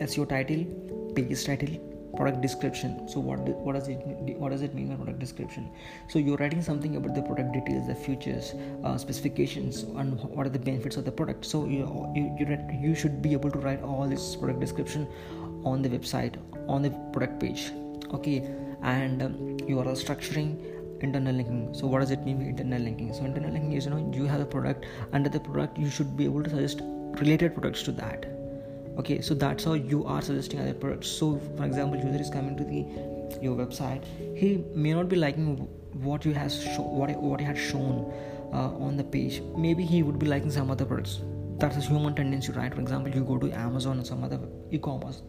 SEO 0.00 0.28
title 0.28 0.64
page 1.14 1.44
title 1.44 1.87
product 2.18 2.40
description. 2.42 3.08
So 3.08 3.20
what 3.20 3.40
what 3.66 3.74
does 3.78 3.88
it 3.88 3.98
what 4.42 4.50
does 4.54 4.62
it 4.68 4.74
mean 4.74 4.88
by 4.90 4.96
product 5.00 5.20
description? 5.24 5.70
So 6.08 6.18
you're 6.18 6.38
writing 6.42 6.62
something 6.68 6.96
about 7.00 7.14
the 7.18 7.22
product 7.22 7.52
details 7.56 7.90
the 7.90 7.96
features 8.06 8.54
uh, 8.84 8.96
specifications 9.06 9.82
and 10.02 10.20
what 10.36 10.46
are 10.46 10.54
the 10.56 10.64
benefits 10.70 10.96
of 11.02 11.04
the 11.10 11.12
product. 11.20 11.44
So 11.44 11.66
you 11.66 11.82
you, 12.14 12.24
you, 12.38 12.58
you 12.86 12.94
should 12.94 13.20
be 13.28 13.32
able 13.40 13.52
to 13.58 13.60
write 13.66 13.82
all 13.82 14.08
this 14.14 14.30
product 14.36 14.60
description 14.60 15.06
on 15.64 15.82
the 15.82 15.92
website 15.96 16.40
on 16.68 16.82
the 16.82 16.90
product 17.12 17.38
page. 17.40 17.70
Okay? 18.12 18.38
And 18.82 19.22
um, 19.22 19.56
you 19.68 19.78
are 19.80 19.84
structuring 20.06 20.50
internal 21.00 21.34
linking. 21.34 21.74
So 21.74 21.86
what 21.86 22.00
does 22.00 22.10
it 22.10 22.24
mean 22.24 22.42
internal 22.42 22.82
linking? 22.82 23.12
So 23.12 23.24
internal 23.24 23.52
linking 23.52 23.72
is 23.72 23.86
you 23.86 23.92
know 23.92 24.02
you 24.22 24.26
have 24.34 24.40
a 24.40 24.50
product. 24.56 24.86
Under 25.12 25.28
the 25.38 25.40
product 25.40 25.78
you 25.78 25.90
should 25.98 26.16
be 26.16 26.24
able 26.32 26.42
to 26.42 26.50
suggest 26.50 26.82
related 27.22 27.54
products 27.54 27.82
to 27.82 27.92
that 27.92 28.26
okay 28.98 29.20
so 29.20 29.34
that's 29.34 29.64
how 29.64 29.74
you 29.74 30.04
are 30.04 30.20
suggesting 30.20 30.60
other 30.60 30.74
products. 30.74 31.08
So 31.08 31.40
for 31.56 31.64
example 31.64 31.98
user 31.98 32.20
is 32.20 32.30
coming 32.30 32.56
to 32.56 32.64
the 32.64 32.86
your 33.42 33.56
website. 33.56 34.04
He 34.36 34.64
may 34.74 34.92
not 34.92 35.08
be 35.08 35.16
liking 35.16 35.68
what 35.92 36.24
you 36.24 36.32
has 36.34 36.62
show, 36.62 36.82
what 36.82 37.10
what 37.22 37.40
he 37.40 37.46
had 37.46 37.58
shown 37.58 38.12
uh, 38.52 38.86
on 38.86 38.96
the 38.96 39.04
page. 39.04 39.42
Maybe 39.56 39.84
he 39.84 40.02
would 40.02 40.18
be 40.18 40.26
liking 40.26 40.50
some 40.50 40.70
other 40.70 40.84
products. 40.84 41.20
That's 41.58 41.76
a 41.76 41.80
human 41.80 42.14
tendency 42.14 42.52
right? 42.52 42.74
For 42.74 42.80
example 42.80 43.14
you 43.14 43.24
go 43.24 43.38
to 43.38 43.52
amazon 43.52 44.00
or 44.00 44.04
some 44.04 44.24
other 44.24 44.40
e-commerce. 44.70 45.22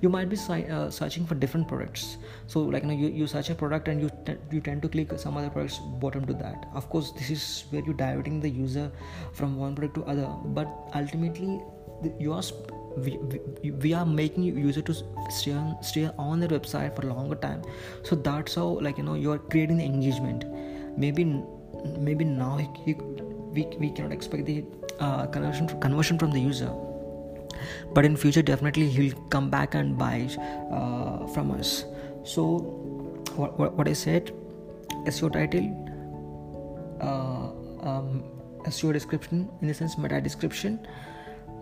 You 0.00 0.08
might 0.10 0.28
be 0.28 0.36
uh, 0.36 0.90
searching 0.90 1.24
for 1.24 1.34
different 1.34 1.66
products. 1.66 2.18
So 2.46 2.60
like 2.60 2.82
you 2.82 2.88
know 2.88 2.94
you, 2.94 3.08
you 3.08 3.26
search 3.26 3.48
a 3.50 3.54
product 3.54 3.88
and 3.88 4.00
you 4.02 4.10
you 4.50 4.60
tend 4.60 4.82
to 4.82 4.88
click 4.88 5.12
some 5.16 5.36
other 5.36 5.50
products 5.50 5.78
bottom 6.04 6.26
to 6.26 6.34
that. 6.34 6.66
Of 6.74 6.90
course 6.90 7.12
this 7.12 7.30
is 7.30 7.64
where 7.70 7.82
you're 7.82 7.94
diverting 7.94 8.40
the 8.40 8.50
user 8.50 8.90
from 9.32 9.56
one 9.56 9.74
product 9.74 9.94
to 9.96 10.04
other. 10.04 10.28
But 10.46 10.68
ultimately 10.94 11.62
the, 12.02 12.12
you 12.18 12.32
are 12.32 12.42
we, 12.96 13.16
we, 13.62 13.70
we 13.70 13.92
are 13.94 14.06
making 14.06 14.44
user 14.44 14.82
to 14.82 14.94
stay 15.30 15.52
on, 15.52 15.76
stay 15.82 16.10
on 16.18 16.40
the 16.40 16.48
website 16.48 16.94
for 16.94 17.06
a 17.06 17.12
longer 17.12 17.34
time. 17.36 17.62
So 18.02 18.16
that's 18.16 18.54
how 18.54 18.78
like 18.80 18.98
you 18.98 19.04
know 19.04 19.14
you 19.14 19.32
are 19.32 19.38
creating 19.38 19.78
the 19.78 19.84
engagement. 19.84 20.44
Maybe 20.96 21.24
maybe 21.98 22.24
now 22.24 22.56
he, 22.56 22.94
we, 22.94 23.66
we 23.78 23.90
cannot 23.90 24.12
expect 24.12 24.46
the 24.46 24.64
uh, 25.00 25.26
conversion 25.26 25.68
conversion 25.80 26.18
from 26.18 26.30
the 26.30 26.40
user. 26.40 26.72
But 27.92 28.04
in 28.04 28.16
future 28.16 28.42
definitely 28.42 28.88
he'll 28.88 29.14
come 29.28 29.50
back 29.50 29.74
and 29.74 29.96
buy 29.96 30.28
uh, 30.72 31.26
from 31.28 31.50
us. 31.52 31.84
So 32.24 32.84
what, 33.36 33.58
what, 33.58 33.74
what 33.74 33.88
i 33.88 33.92
said 33.92 34.32
seo 35.06 35.32
title 35.32 35.66
uh, 37.00 37.50
um, 37.88 38.22
SEO 38.64 38.92
description 38.92 39.48
in 39.60 39.68
the 39.68 39.74
sense 39.74 39.98
meta 39.98 40.20
description 40.20 40.78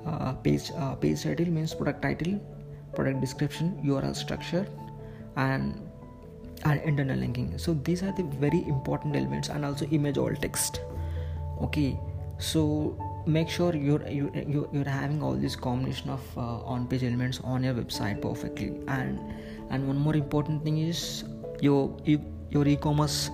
uh, 0.06 0.32
page 0.32 0.70
uh, 0.76 0.94
page 0.94 1.22
title 1.22 1.46
means 1.46 1.74
product 1.74 2.02
title 2.02 2.40
product 2.94 3.20
description 3.20 3.80
url 3.84 4.14
structure 4.14 4.66
and 5.36 5.88
and 6.64 6.80
internal 6.82 7.18
linking. 7.18 7.58
So 7.58 7.74
these 7.74 8.02
are 8.04 8.12
the 8.12 8.22
very 8.22 8.62
important 8.68 9.16
elements 9.16 9.48
and 9.48 9.64
also 9.64 9.86
image 9.86 10.18
alt 10.18 10.40
text. 10.42 10.80
Okay 11.60 11.98
so 12.38 12.98
make 13.24 13.48
sure 13.48 13.74
you're 13.74 14.06
you, 14.08 14.30
you, 14.34 14.68
you're 14.72 14.88
having 14.88 15.22
all 15.22 15.34
this 15.34 15.54
combination 15.54 16.10
of 16.10 16.20
uh, 16.36 16.72
on 16.74 16.86
page 16.88 17.04
elements 17.04 17.40
on 17.44 17.62
your 17.62 17.74
website 17.74 18.20
perfectly. 18.20 18.72
And 18.88 19.20
and 19.70 19.86
one 19.86 19.96
more 19.96 20.16
important 20.16 20.64
thing 20.64 20.78
is 20.78 21.24
your 21.60 21.96
your 22.04 22.66
e-commerce 22.66 23.30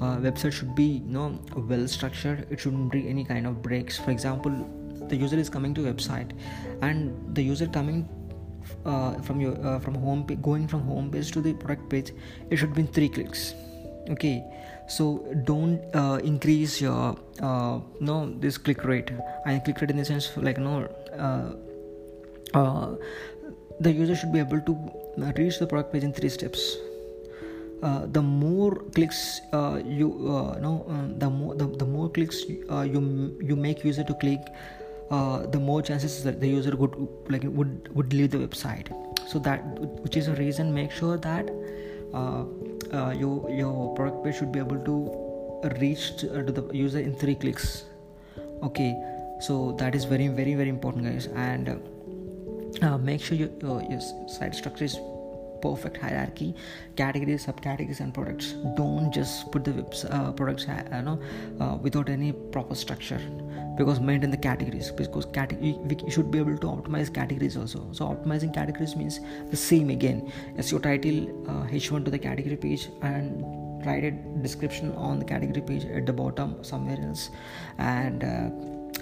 uh, 0.00 0.16
website 0.18 0.52
should 0.52 0.74
be 0.74 1.02
you 1.04 1.12
know 1.12 1.38
well 1.56 1.88
structured. 1.88 2.46
It 2.50 2.60
shouldn't 2.60 2.92
be 2.92 3.08
any 3.08 3.24
kind 3.24 3.46
of 3.46 3.62
breaks. 3.62 3.98
For 3.98 4.10
example 4.10 4.52
the 5.10 5.16
user 5.16 5.38
is 5.44 5.50
coming 5.50 5.74
to 5.74 5.82
website 5.82 6.32
and 6.82 7.34
the 7.34 7.42
user 7.42 7.66
coming 7.66 8.08
uh, 8.84 9.14
from 9.20 9.40
your 9.40 9.54
uh, 9.66 9.78
from 9.78 9.94
home 9.94 10.24
page, 10.26 10.40
going 10.42 10.66
from 10.68 10.82
home 10.82 11.10
page 11.10 11.32
to 11.32 11.40
the 11.40 11.52
product 11.54 11.88
page 11.90 12.12
it 12.50 12.56
should 12.56 12.74
be 12.74 12.82
three 12.82 13.08
clicks. 13.08 13.54
Okay? 14.10 14.44
So 14.88 15.24
don't 15.44 15.80
uh, 15.94 16.18
increase 16.24 16.80
your 16.80 17.16
uh, 17.40 17.80
no 18.00 18.34
this 18.40 18.58
click 18.58 18.84
rate. 18.84 19.10
I 19.46 19.58
click 19.58 19.80
rate 19.80 19.90
in 19.90 19.96
the 19.96 20.04
sense 20.04 20.30
like 20.36 20.58
no 20.58 20.88
uh, 21.16 22.58
uh, 22.58 22.96
the 23.80 23.92
user 23.92 24.16
should 24.16 24.32
be 24.32 24.40
able 24.40 24.60
to 24.60 24.76
reach 25.36 25.58
the 25.58 25.66
product 25.66 25.92
page 25.92 26.04
in 26.04 26.12
three 26.12 26.28
steps. 26.28 26.76
Uh, 27.82 28.04
the 28.12 28.20
more 28.20 28.74
clicks 28.94 29.40
uh, 29.54 29.80
you 29.86 30.08
uh, 30.28 30.52
um, 30.62 31.18
the 31.18 31.30
more 31.30 31.54
the, 31.54 31.66
the 31.78 31.86
more 31.86 32.10
clicks 32.10 32.44
you 32.46 33.38
you 33.40 33.56
make 33.56 33.84
user 33.84 34.04
to 34.04 34.12
click 34.14 34.40
uh, 35.10 35.46
the 35.46 35.58
more 35.58 35.82
chances 35.82 36.22
that 36.24 36.40
the 36.40 36.48
user 36.48 36.76
would 36.76 36.94
like 37.28 37.42
would 37.44 37.94
would 37.94 38.12
leave 38.12 38.30
the 38.30 38.38
website. 38.38 38.90
So 39.28 39.38
that 39.40 39.64
which 40.02 40.16
is 40.16 40.28
a 40.28 40.34
reason 40.34 40.74
make 40.74 40.90
sure 40.90 41.16
that 41.18 41.50
uh, 42.14 42.44
your 43.16 43.50
your 43.50 43.94
product 43.94 44.24
page 44.24 44.38
should 44.38 44.52
be 44.52 44.58
able 44.58 44.82
to 44.90 45.78
reach 45.80 46.16
to, 46.18 46.44
to 46.44 46.52
the 46.52 46.64
user 46.72 47.00
in 47.00 47.14
three 47.14 47.34
clicks. 47.34 47.84
Okay 48.62 48.94
so 49.40 49.72
that 49.78 49.94
is 49.94 50.04
very 50.04 50.28
very 50.28 50.54
very 50.54 50.68
important 50.68 51.04
guys. 51.04 51.26
And 51.28 51.80
make 53.04 53.20
sure 53.20 53.36
your, 53.36 53.50
your 53.62 54.00
site 54.28 54.54
structure 54.54 54.84
is 54.84 54.98
perfect 55.62 55.96
hierarchy 55.96 56.54
categories 56.96 57.46
subcategories 57.46 58.00
and 58.00 58.12
products. 58.14 58.52
Don't 58.76 59.12
just 59.12 59.50
put 59.52 59.64
the 59.64 59.74
uh, 60.10 60.32
products 60.32 60.66
you 60.66 61.02
know 61.02 61.20
uh, 61.60 61.76
without 61.76 62.08
any 62.08 62.32
proper 62.32 62.74
structure. 62.74 63.20
Because 63.76 64.00
maintain 64.00 64.30
the 64.30 64.36
categories 64.36 64.90
because 64.90 65.26
category 65.26 65.72
we 65.84 66.10
should 66.10 66.30
be 66.30 66.38
able 66.38 66.58
to 66.58 66.66
optimize 66.66 67.12
categories 67.12 67.56
also. 67.56 67.86
So 67.92 68.06
optimizing 68.06 68.52
categories 68.52 68.94
means 68.96 69.20
the 69.50 69.56
same 69.56 69.90
again. 69.90 70.30
As 70.58 70.70
your 70.70 70.80
title 70.80 71.22
uh, 71.48 71.64
h1 71.68 72.04
to 72.04 72.10
the 72.10 72.18
category 72.18 72.56
page 72.56 72.88
and 73.02 73.86
write 73.86 74.04
a 74.04 74.10
description 74.42 74.92
on 74.94 75.18
the 75.18 75.24
category 75.24 75.62
page 75.62 75.84
at 75.86 76.04
the 76.04 76.12
bottom 76.12 76.62
somewhere 76.62 76.98
else. 77.00 77.30
And 77.78 78.24
uh, 78.24 78.50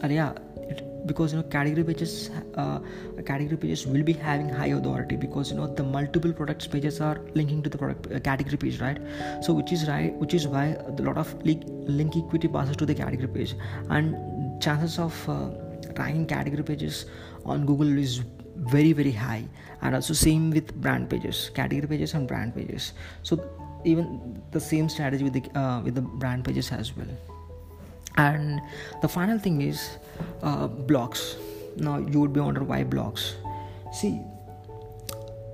and 0.03 0.13
yeah 0.13 0.33
it, 0.71 1.07
because 1.07 1.33
you 1.33 1.39
know 1.39 1.49
category 1.49 1.85
pages 1.85 2.31
uh, 2.55 2.79
category 3.25 3.57
pages 3.57 3.87
will 3.87 4.03
be 4.03 4.13
having 4.13 4.49
high 4.49 4.69
authority 4.79 5.17
because 5.17 5.51
you 5.51 5.57
know 5.57 5.67
the 5.67 5.83
multiple 5.83 6.33
products 6.33 6.67
pages 6.67 7.01
are 7.01 7.21
linking 7.35 7.63
to 7.63 7.71
the 7.71 7.79
product 7.79 8.13
uh, 8.13 8.21
category 8.21 8.57
page 8.57 8.81
right? 8.81 8.99
So 9.43 9.53
which 9.53 9.73
is 9.73 9.89
right 9.89 10.13
which 10.15 10.35
is 10.35 10.47
why 10.47 10.67
a 10.87 11.03
lot 11.03 11.17
of 11.17 11.35
link, 11.45 11.63
link 11.67 12.17
equity 12.17 12.49
passes 12.49 12.77
to 12.77 12.87
the 12.87 12.95
category 12.95 13.29
page. 13.29 13.55
And 13.91 14.63
chances 14.63 14.99
of 14.99 15.29
uh, 15.29 15.51
ranking 15.97 16.27
category 16.27 16.63
pages 16.63 17.07
on 17.45 17.65
google 17.67 17.97
is 17.99 18.23
very 18.57 18.93
very 18.93 19.13
high. 19.13 19.45
And 19.83 19.95
also 19.95 20.13
same 20.15 20.51
with 20.51 20.75
brand 20.75 21.09
pages 21.09 21.51
category 21.55 21.87
pages 21.87 22.15
and 22.15 22.29
brand 22.29 22.55
pages. 22.55 22.93
So 23.23 23.43
even 23.85 24.43
the 24.51 24.61
same 24.61 24.89
strategy 24.89 25.25
with 25.25 25.33
the 25.33 25.59
uh, 25.59 25.81
with 25.81 25.95
the 25.95 26.03
brand 26.03 26.45
pages 26.45 26.73
as 26.73 26.97
well 26.97 27.07
and 28.19 28.61
the 29.03 29.09
final 29.09 29.39
thing 29.39 29.61
is 29.63 29.99
uh, 30.43 30.69
blogs. 30.69 31.37
Now 31.77 31.99
you 31.99 32.21
would 32.21 32.33
be 32.33 32.41
wonder 32.41 32.65
why 32.65 32.85
blogs? 32.85 33.35
See 33.93 34.21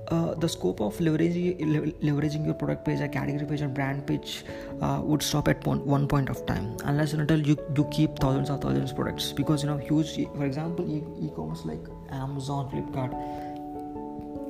uh, 0.09 0.35
the 0.35 0.47
scope 0.47 0.81
of 0.81 0.97
leveraging 0.97 1.99
leveraging 2.01 2.45
your 2.45 2.53
product 2.53 2.85
page, 2.85 3.01
a 3.01 3.07
category 3.07 3.45
page, 3.45 3.61
or 3.61 3.67
brand 3.67 4.05
page 4.05 4.43
uh, 4.81 5.01
would 5.03 5.23
stop 5.23 5.47
at 5.47 5.65
one 5.65 6.07
point 6.07 6.29
of 6.29 6.45
time, 6.45 6.75
unless 6.83 7.13
and 7.13 7.21
until 7.21 7.39
you 7.39 7.57
you 7.75 7.85
keep 7.91 8.19
thousands 8.19 8.49
of 8.49 8.61
thousands 8.61 8.91
of 8.91 8.97
products. 8.97 9.31
Because 9.31 9.63
you 9.63 9.69
know, 9.69 9.77
huge, 9.77 10.15
for 10.35 10.45
example, 10.45 10.89
e- 10.89 11.31
commerce 11.35 11.65
like 11.65 11.85
Amazon, 12.11 12.69
Flipkart, 12.69 13.13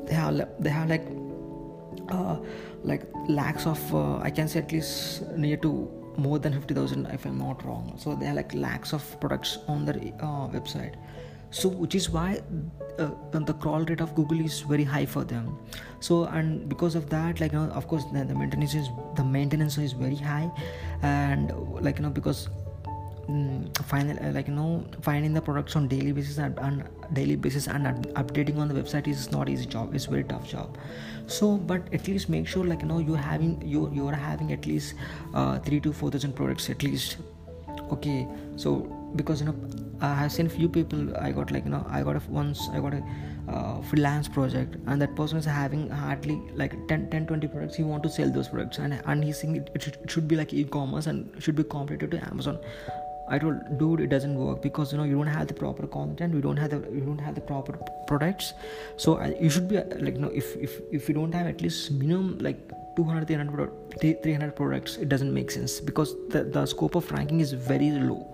they 0.08 0.14
have 0.14 0.48
they 0.60 0.70
have 0.70 0.90
like 0.90 1.08
uh, 2.10 2.38
like 2.84 3.04
lakhs 3.28 3.66
of 3.66 3.96
uh, 3.96 4.18
I 4.18 4.32
can 4.32 4.48
say 4.48 4.60
at 4.60 4.72
least 4.72 5.28
near 5.38 5.58
to 5.58 6.05
more 6.18 6.40
than 6.40 6.54
50000 6.54 7.06
if 7.08 7.26
i'm 7.26 7.38
not 7.38 7.66
wrong. 7.66 7.94
So 7.98 8.16
there 8.16 8.32
are 8.32 8.36
like 8.36 8.54
lakhs 8.54 8.94
of 8.94 9.20
products 9.20 9.58
on 9.68 9.86
their 9.86 9.98
uh, 10.20 10.48
website. 10.48 10.96
So 11.52 11.70
which 11.70 11.96
is 11.96 12.10
why 12.10 12.42
uh, 13.00 13.10
the 13.32 13.54
crawl 13.54 13.86
rate 13.86 14.02
of 14.02 14.14
google 14.16 14.40
is 14.40 14.62
very 14.62 14.84
high 14.84 15.06
for 15.06 15.24
them. 15.24 15.58
So 16.00 16.26
and 16.26 16.68
because 16.68 16.96
of 16.96 17.10
that 17.10 17.40
like 17.40 17.54
you 17.54 17.60
know 17.60 17.72
of 17.72 17.88
course 17.88 18.06
the, 18.12 18.26
the 18.26 18.36
maintenance 18.36 18.76
is 18.76 18.90
the 19.16 19.24
maintenance 19.24 19.78
is 19.78 19.94
very 19.94 20.16
high. 20.16 20.52
And 21.02 21.52
like 21.82 21.98
you 21.98 22.04
know 22.04 22.10
because 22.10 22.50
mm, 23.28 23.86
final 23.86 24.18
uh, 24.24 24.32
like 24.32 24.48
you 24.48 24.54
know 24.54 24.86
finding 25.02 25.34
the 25.34 25.42
products 25.42 25.76
on 25.76 25.88
daily 25.88 26.12
basis 26.12 26.38
and, 26.38 26.84
daily 27.14 27.36
basis 27.36 27.68
and 27.68 27.86
updating 28.16 28.58
on 28.58 28.68
the 28.68 28.74
website 28.74 29.08
is 29.08 29.32
not 29.32 29.50
easy 29.50 29.66
job. 29.66 29.94
It's 29.96 30.06
very 30.06 30.24
tough 30.24 30.48
job. 30.48 30.78
So 31.28 31.58
but 31.58 31.94
at 31.94 32.08
least 32.08 32.30
make 32.30 32.48
sure 32.48 32.64
like 32.64 32.82
you 32.82 32.88
know 32.88 33.00
you're 33.00 33.18
having 33.18 33.62
you 33.66 33.92
you're 33.94 34.14
having 34.14 34.52
at 34.52 34.66
least 34.66 34.96
uh, 35.34 35.60
three 35.60 35.80
to 35.82 35.94
four 35.94 36.12
thousand 36.12 36.34
products 36.34 36.70
at 36.70 36.84
least. 36.84 37.18
Okay. 37.92 38.28
So 38.56 38.92
because 39.16 39.40
you 39.42 39.48
know 39.48 39.56
i 40.02 40.14
have 40.14 40.32
seen 40.32 40.50
few 40.50 40.68
people 40.68 41.16
i 41.18 41.32
got 41.32 41.50
like 41.50 41.64
you 41.64 41.72
know 41.72 41.86
i 41.90 42.04
got 42.04 42.18
a, 42.18 42.22
once 42.28 42.68
i 42.74 42.80
got 42.82 42.94
a 42.94 43.02
uh, 43.48 43.82
freelance 43.82 44.28
project 44.28 44.76
and 44.88 45.02
that 45.02 45.16
person 45.16 45.38
is 45.38 45.46
having 45.46 45.90
hardly 45.90 46.42
like 46.56 46.72
10, 46.88 47.10
10 47.12 47.28
20 47.28 47.48
products. 47.48 47.76
He 47.76 47.84
want 47.84 48.04
to 48.04 48.10
sell 48.10 48.30
those 48.32 48.48
products 48.48 48.80
and 48.80 49.00
and 49.06 49.24
he's 49.24 49.40
saying 49.40 49.56
it, 49.58 49.70
it, 49.76 49.84
should, 49.84 49.98
it 50.04 50.10
should 50.10 50.28
be 50.28 50.36
like 50.36 50.54
e-commerce 50.54 51.08
and 51.08 51.32
should 51.42 51.56
be 51.56 51.64
competitive 51.64 52.10
to 52.10 52.28
amazon 52.28 52.58
I 53.28 53.40
told, 53.40 53.80
dude, 53.80 54.02
it 54.02 54.08
doesn't 54.08 54.36
work 54.36 54.62
because 54.62 54.92
you 54.92 54.98
know 54.98 55.04
you 55.04 55.16
don't 55.16 55.28
have 55.28 55.48
the 55.48 55.54
proper 55.54 55.88
content, 55.88 56.34
you 56.34 56.42
don't 56.42 56.58
have 56.58 56.70
the 56.70 56.78
you 56.92 57.02
don't 57.02 57.20
have 57.20 57.36
the 57.36 57.42
proper 57.42 57.78
products. 58.08 58.54
So 58.98 59.20
uh, 59.20 59.34
you 59.40 59.50
should 59.50 59.68
be 59.68 59.78
uh, 59.78 59.84
like, 60.00 60.16
you 60.16 60.22
know, 60.22 60.32
if 60.34 60.56
if 60.58 60.80
if 60.92 61.10
you 61.10 61.16
don't 61.16 61.34
have 61.34 61.48
at 61.48 61.62
least 61.62 61.92
minimum 61.92 62.38
like 62.40 62.60
200 62.96 63.28
300 63.28 64.22
300 64.22 64.56
products, 64.56 64.98
it 64.98 65.10
doesn't 65.10 65.34
make 65.34 65.50
sense 65.50 65.80
because 65.80 66.16
the 66.30 66.44
the 66.44 66.66
scope 66.66 66.96
of 66.96 67.12
ranking 67.12 67.40
is 67.40 67.52
very 67.54 67.92
low. 67.92 68.28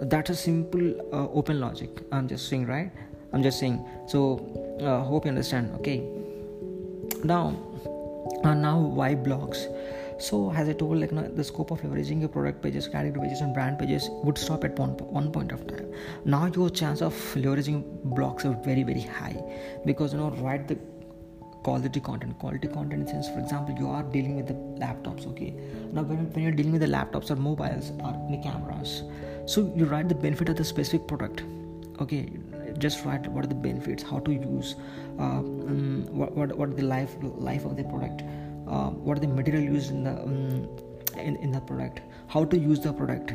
That's 0.00 0.30
a 0.30 0.36
simple 0.36 0.94
uh, 1.12 1.28
open 1.30 1.58
logic. 1.58 1.90
I'm 2.12 2.28
just 2.28 2.48
saying, 2.48 2.66
right? 2.66 2.92
I'm 3.32 3.42
just 3.42 3.58
saying. 3.58 3.84
So 4.06 4.78
uh, 4.80 5.02
hope 5.02 5.24
you 5.24 5.30
understand. 5.30 5.74
Okay. 5.80 6.06
Now, 7.24 7.56
uh, 8.44 8.54
now 8.54 8.78
why 8.78 9.16
blogs? 9.16 9.66
So 10.18 10.52
as 10.52 10.68
i 10.68 10.72
told 10.72 10.98
like 10.98 11.12
you 11.12 11.16
know, 11.16 11.28
the 11.28 11.44
scope 11.44 11.70
of 11.70 11.80
leveraging 11.82 12.20
your 12.20 12.28
product 12.28 12.60
pages 12.60 12.88
category 12.88 13.28
pages 13.28 13.40
and 13.40 13.54
brand 13.54 13.78
pages 13.78 14.08
would 14.24 14.36
stop 14.36 14.64
at 14.64 14.76
one, 14.76 14.96
one 15.20 15.30
point 15.30 15.52
of 15.52 15.66
time. 15.66 15.92
Now 16.24 16.46
your 16.46 16.70
chance 16.70 17.02
of 17.02 17.14
leveraging 17.36 17.84
blogs 18.04 18.44
are 18.44 18.60
very 18.64 18.82
very 18.82 19.00
high 19.00 19.40
because 19.84 20.12
you 20.12 20.18
know 20.18 20.30
write 20.30 20.66
the 20.66 20.76
quality 21.62 22.00
content 22.00 22.38
quality 22.38 22.66
content 22.66 23.08
sense 23.08 23.28
for 23.28 23.38
example 23.38 23.74
you 23.78 23.88
are 23.88 24.02
dealing 24.02 24.34
with 24.34 24.48
the 24.48 24.54
laptops 24.84 25.26
okay? 25.26 25.54
Now 25.92 26.02
when, 26.02 26.30
when 26.32 26.42
you're 26.42 26.52
dealing 26.52 26.72
with 26.72 26.80
the 26.80 26.88
laptops 26.88 27.30
or 27.30 27.36
mobiles 27.36 27.90
or 28.02 28.12
the 28.30 28.40
cameras 28.42 29.02
so 29.46 29.72
you 29.76 29.84
write 29.84 30.08
the 30.08 30.14
benefit 30.14 30.48
of 30.48 30.56
the 30.56 30.64
specific 30.64 31.06
product 31.06 31.44
okay? 32.00 32.28
Just 32.78 33.04
write 33.04 33.26
what 33.28 33.44
are 33.44 33.48
the 33.48 33.54
benefits 33.54 34.02
how 34.02 34.18
to 34.20 34.32
use 34.32 34.74
uh, 35.18 35.22
um, 35.22 36.06
what, 36.10 36.32
what, 36.34 36.56
what 36.56 36.76
the 36.76 36.82
life 36.82 37.16
life 37.22 37.64
of 37.64 37.76
the 37.76 37.84
product 37.84 38.22
uh, 38.68 38.90
what 38.90 39.16
are 39.16 39.20
the 39.20 39.28
material 39.28 39.64
used 39.64 39.90
in 39.90 40.04
the 40.04 40.12
um, 40.22 40.68
in, 41.16 41.36
in 41.36 41.50
the 41.50 41.60
product? 41.60 42.00
How 42.28 42.44
to 42.44 42.58
use 42.58 42.80
the 42.80 42.92
product? 42.92 43.32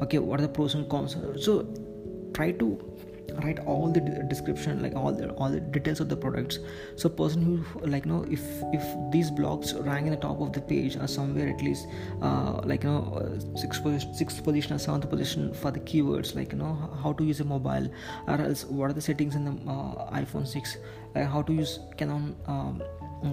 Okay 0.00 0.18
what 0.18 0.40
are 0.40 0.42
the 0.42 0.48
pros 0.48 0.74
and 0.74 0.88
cons? 0.88 1.16
So 1.40 1.66
try 2.34 2.52
to 2.52 2.96
write 3.42 3.58
all 3.60 3.92
the 3.92 4.00
description 4.28 4.82
like 4.82 4.94
all 4.94 5.12
the 5.12 5.30
all 5.32 5.50
the 5.50 5.60
details 5.60 6.00
of 6.00 6.08
the 6.08 6.16
products. 6.16 6.58
So 6.96 7.08
person 7.08 7.42
who 7.42 7.86
like 7.86 8.06
you 8.06 8.12
know 8.12 8.24
if 8.30 8.42
if 8.72 8.84
these 9.10 9.30
blogs 9.30 9.74
rank 9.86 10.06
in 10.06 10.12
the 10.12 10.20
top 10.26 10.40
of 10.40 10.52
the 10.52 10.60
page 10.60 10.96
or 10.96 11.06
somewhere 11.06 11.48
at 11.48 11.62
least 11.62 11.86
uh, 12.22 12.60
like 12.64 12.84
you 12.84 12.90
know 12.90 13.02
uh, 13.20 13.58
sixth 13.58 13.82
position 13.82 14.14
sixth 14.14 14.42
position 14.44 14.74
or 14.74 14.78
seventh 14.78 15.08
position 15.10 15.52
for 15.54 15.70
the 15.70 15.80
keywords 15.80 16.34
like 16.34 16.52
you 16.52 16.58
know 16.58 16.74
how 17.02 17.12
to 17.12 17.24
use 17.24 17.40
a 17.40 17.44
mobile 17.44 17.90
or 18.26 18.40
else 18.40 18.64
what 18.64 18.90
are 18.90 18.94
the 18.94 19.00
settings 19.00 19.34
in 19.34 19.44
the 19.44 19.70
uh, 19.70 20.18
iphone 20.20 20.46
6 20.46 20.76
uh, 21.14 21.24
how 21.24 21.42
to 21.42 21.52
use 21.52 21.78
canon 21.96 22.34
um, 22.46 22.82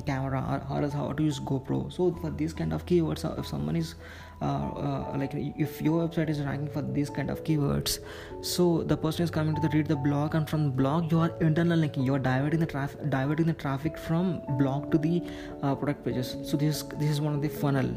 camera 0.06 0.64
or, 0.70 0.84
or 0.84 0.90
how 0.90 1.12
to 1.12 1.24
use 1.24 1.40
GoPro. 1.40 1.92
So 1.92 2.12
for 2.22 2.30
these 2.30 2.54
kind 2.54 2.74
of 2.74 2.86
keywords, 2.86 3.24
if 3.40 3.48
someone 3.48 3.76
is 3.76 3.96
uh, 4.42 4.46
uh, 4.46 5.16
like 5.18 5.32
if 5.34 5.82
your 5.82 6.06
website 6.06 6.30
is 6.30 6.42
ranking 6.42 6.68
for 6.68 6.82
these 6.82 7.10
kind 7.10 7.30
of 7.30 7.44
keywords, 7.44 8.00
so 8.42 8.84
the 8.84 8.98
person 8.98 9.24
is 9.24 9.32
coming 9.32 9.56
to 9.56 9.62
the 9.62 9.70
read 9.70 9.88
the 9.88 9.96
blog, 9.96 10.36
and 10.36 10.50
from 10.50 10.72
blog 10.72 11.12
you 11.12 11.20
are 11.20 11.32
internal 11.40 11.78
linking. 11.78 12.04
You 12.04 12.16
are 12.16 12.20
diverting 12.20 12.60
the 12.60 12.66
traffic, 12.66 13.10
diverting 13.10 13.46
the 13.46 13.54
traffic 13.54 13.98
from 13.98 14.42
blog 14.58 14.92
to 14.92 14.98
the 14.98 15.24
uh, 15.62 15.76
product 15.76 16.04
pages. 16.04 16.36
So 16.44 16.58
this 16.58 16.78
is 16.78 16.84
this 17.00 17.10
is 17.10 17.22
one 17.22 17.34
of 17.34 17.42
the 17.42 17.48
funnel. 17.48 17.90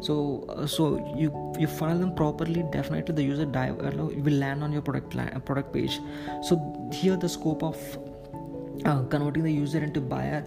So 0.00 0.44
uh, 0.50 0.66
so 0.66 1.14
you 1.16 1.32
you 1.58 1.66
funnel 1.66 1.98
them 1.98 2.14
properly. 2.14 2.64
Definitely 2.70 3.14
the 3.14 3.22
user 3.22 3.46
dive 3.46 3.80
uh, 3.80 3.90
will 3.96 4.34
land 4.34 4.62
on 4.62 4.72
your 4.72 4.82
product 4.82 5.16
product 5.46 5.72
page. 5.72 5.98
So 6.42 6.60
here 6.92 7.16
the 7.16 7.28
scope 7.28 7.62
of 7.62 7.98
uh, 8.84 9.02
converting 9.04 9.44
the 9.44 9.52
user 9.52 9.82
into 9.82 10.00
buyer 10.00 10.44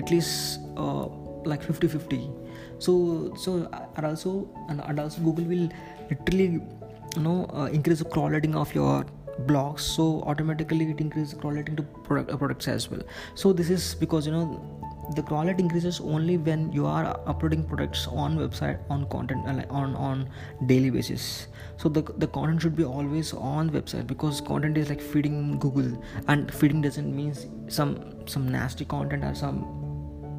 at 0.00 0.10
least 0.10 0.60
uh, 0.76 1.06
like 1.52 1.62
50 1.62 1.88
50 1.88 2.30
so 2.78 3.34
so 3.36 3.52
and 3.96 4.06
also 4.06 4.48
and, 4.68 5.00
also 5.00 5.20
google 5.20 5.44
will 5.44 5.68
literally 6.10 6.60
you 7.16 7.22
know 7.26 7.38
uh, 7.52 7.68
increase 7.78 7.98
the 7.98 8.10
crawling 8.16 8.54
of 8.54 8.74
your 8.74 9.04
blogs 9.46 9.80
so 9.80 10.22
automatically 10.26 10.90
it 10.90 11.00
increases 11.00 11.34
crawling 11.34 11.64
to 11.64 11.82
product, 11.82 12.30
uh, 12.30 12.36
products 12.36 12.68
as 12.68 12.90
well. 12.90 13.02
So 13.34 13.52
this 13.52 13.70
is 13.70 13.94
because 13.94 14.26
you 14.26 14.32
know 14.32 14.60
the 15.14 15.22
quality 15.22 15.62
increases 15.62 16.00
only 16.00 16.36
when 16.36 16.72
you 16.72 16.84
are 16.86 17.18
uploading 17.26 17.64
products 17.64 18.06
on 18.08 18.36
website 18.36 18.78
on 18.90 19.06
content 19.08 19.46
uh, 19.46 19.72
on 19.72 19.94
on 19.96 20.28
daily 20.66 20.90
basis. 20.90 21.48
So 21.76 21.88
the, 21.88 22.02
the 22.02 22.26
content 22.26 22.62
should 22.62 22.74
be 22.74 22.84
always 22.84 23.32
on 23.32 23.70
website 23.70 24.06
because 24.06 24.40
content 24.40 24.76
is 24.76 24.88
like 24.88 25.00
feeding 25.00 25.58
google. 25.58 26.02
And 26.26 26.52
feeding 26.52 26.82
doesn't 26.82 27.14
mean 27.14 27.34
some 27.68 28.26
some 28.26 28.48
nasty 28.48 28.84
content 28.84 29.24
or 29.24 29.34
some 29.34 29.77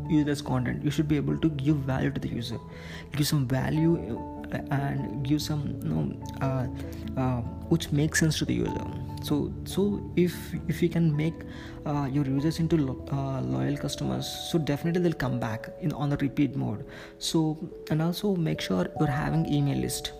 useless 0.09 0.41
content 0.41 0.83
you 0.83 0.91
should 0.91 1.07
be 1.07 1.17
able 1.17 1.37
to 1.37 1.49
give 1.49 1.77
value 1.77 2.11
to 2.11 2.19
the 2.19 2.27
user. 2.27 2.59
Give 3.15 3.27
some 3.27 3.47
value 3.47 4.19
uh, 4.53 4.57
and 4.71 5.25
give 5.25 5.41
some 5.41 5.79
you 5.83 5.89
know 5.89 6.03
uh, 6.41 6.67
uh, 7.19 7.41
which 7.73 7.91
makes 7.91 8.19
sense 8.19 8.37
to 8.39 8.45
the 8.45 8.53
user. 8.53 8.85
So 9.23 9.51
so 9.65 10.01
if 10.15 10.35
if 10.67 10.81
you 10.81 10.89
can 10.89 11.15
make 11.15 11.35
uh, 11.85 12.07
your 12.11 12.25
users 12.25 12.59
into 12.59 12.77
lo- 12.77 13.05
uh, 13.11 13.41
loyal 13.41 13.77
customers 13.77 14.27
so 14.51 14.57
definitely 14.57 15.01
they'll 15.01 15.21
come 15.25 15.39
back 15.39 15.69
in 15.81 15.91
on 15.93 16.09
the 16.09 16.17
repeat 16.17 16.55
mode. 16.55 16.85
So 17.17 17.57
and 17.91 18.01
also 18.01 18.35
make 18.35 18.61
sure 18.61 18.87
you're 18.99 19.07
having 19.07 19.45
email 19.53 19.77
list 19.77 20.13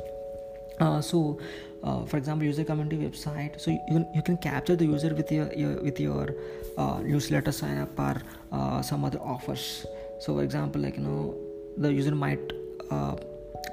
uh, 0.79 1.01
so 1.01 1.39
uh, 1.83 2.05
for 2.05 2.17
example 2.17 2.45
user 2.45 2.63
come 2.63 2.81
into 2.81 2.95
website. 2.98 3.59
So 3.59 3.71
you 3.71 3.79
can, 3.88 4.07
you 4.13 4.21
can 4.21 4.38
capture 4.38 4.75
the 4.75 4.86
user 4.86 5.13
with 5.13 5.31
your, 5.31 5.51
your 5.53 5.81
with 5.81 6.00
your 6.00 6.36
uh, 6.77 7.00
newsletter 7.00 7.51
sign 7.51 7.77
up 7.77 8.00
or 8.00 8.21
uh, 8.51 8.81
some 8.81 9.05
other 9.05 9.19
offers. 9.19 9.86
So 10.19 10.36
for 10.36 10.43
example 10.43 10.81
like 10.81 10.98
you 10.98 11.03
know 11.03 11.36
the 11.77 11.93
user 11.93 12.15
might 12.15 12.53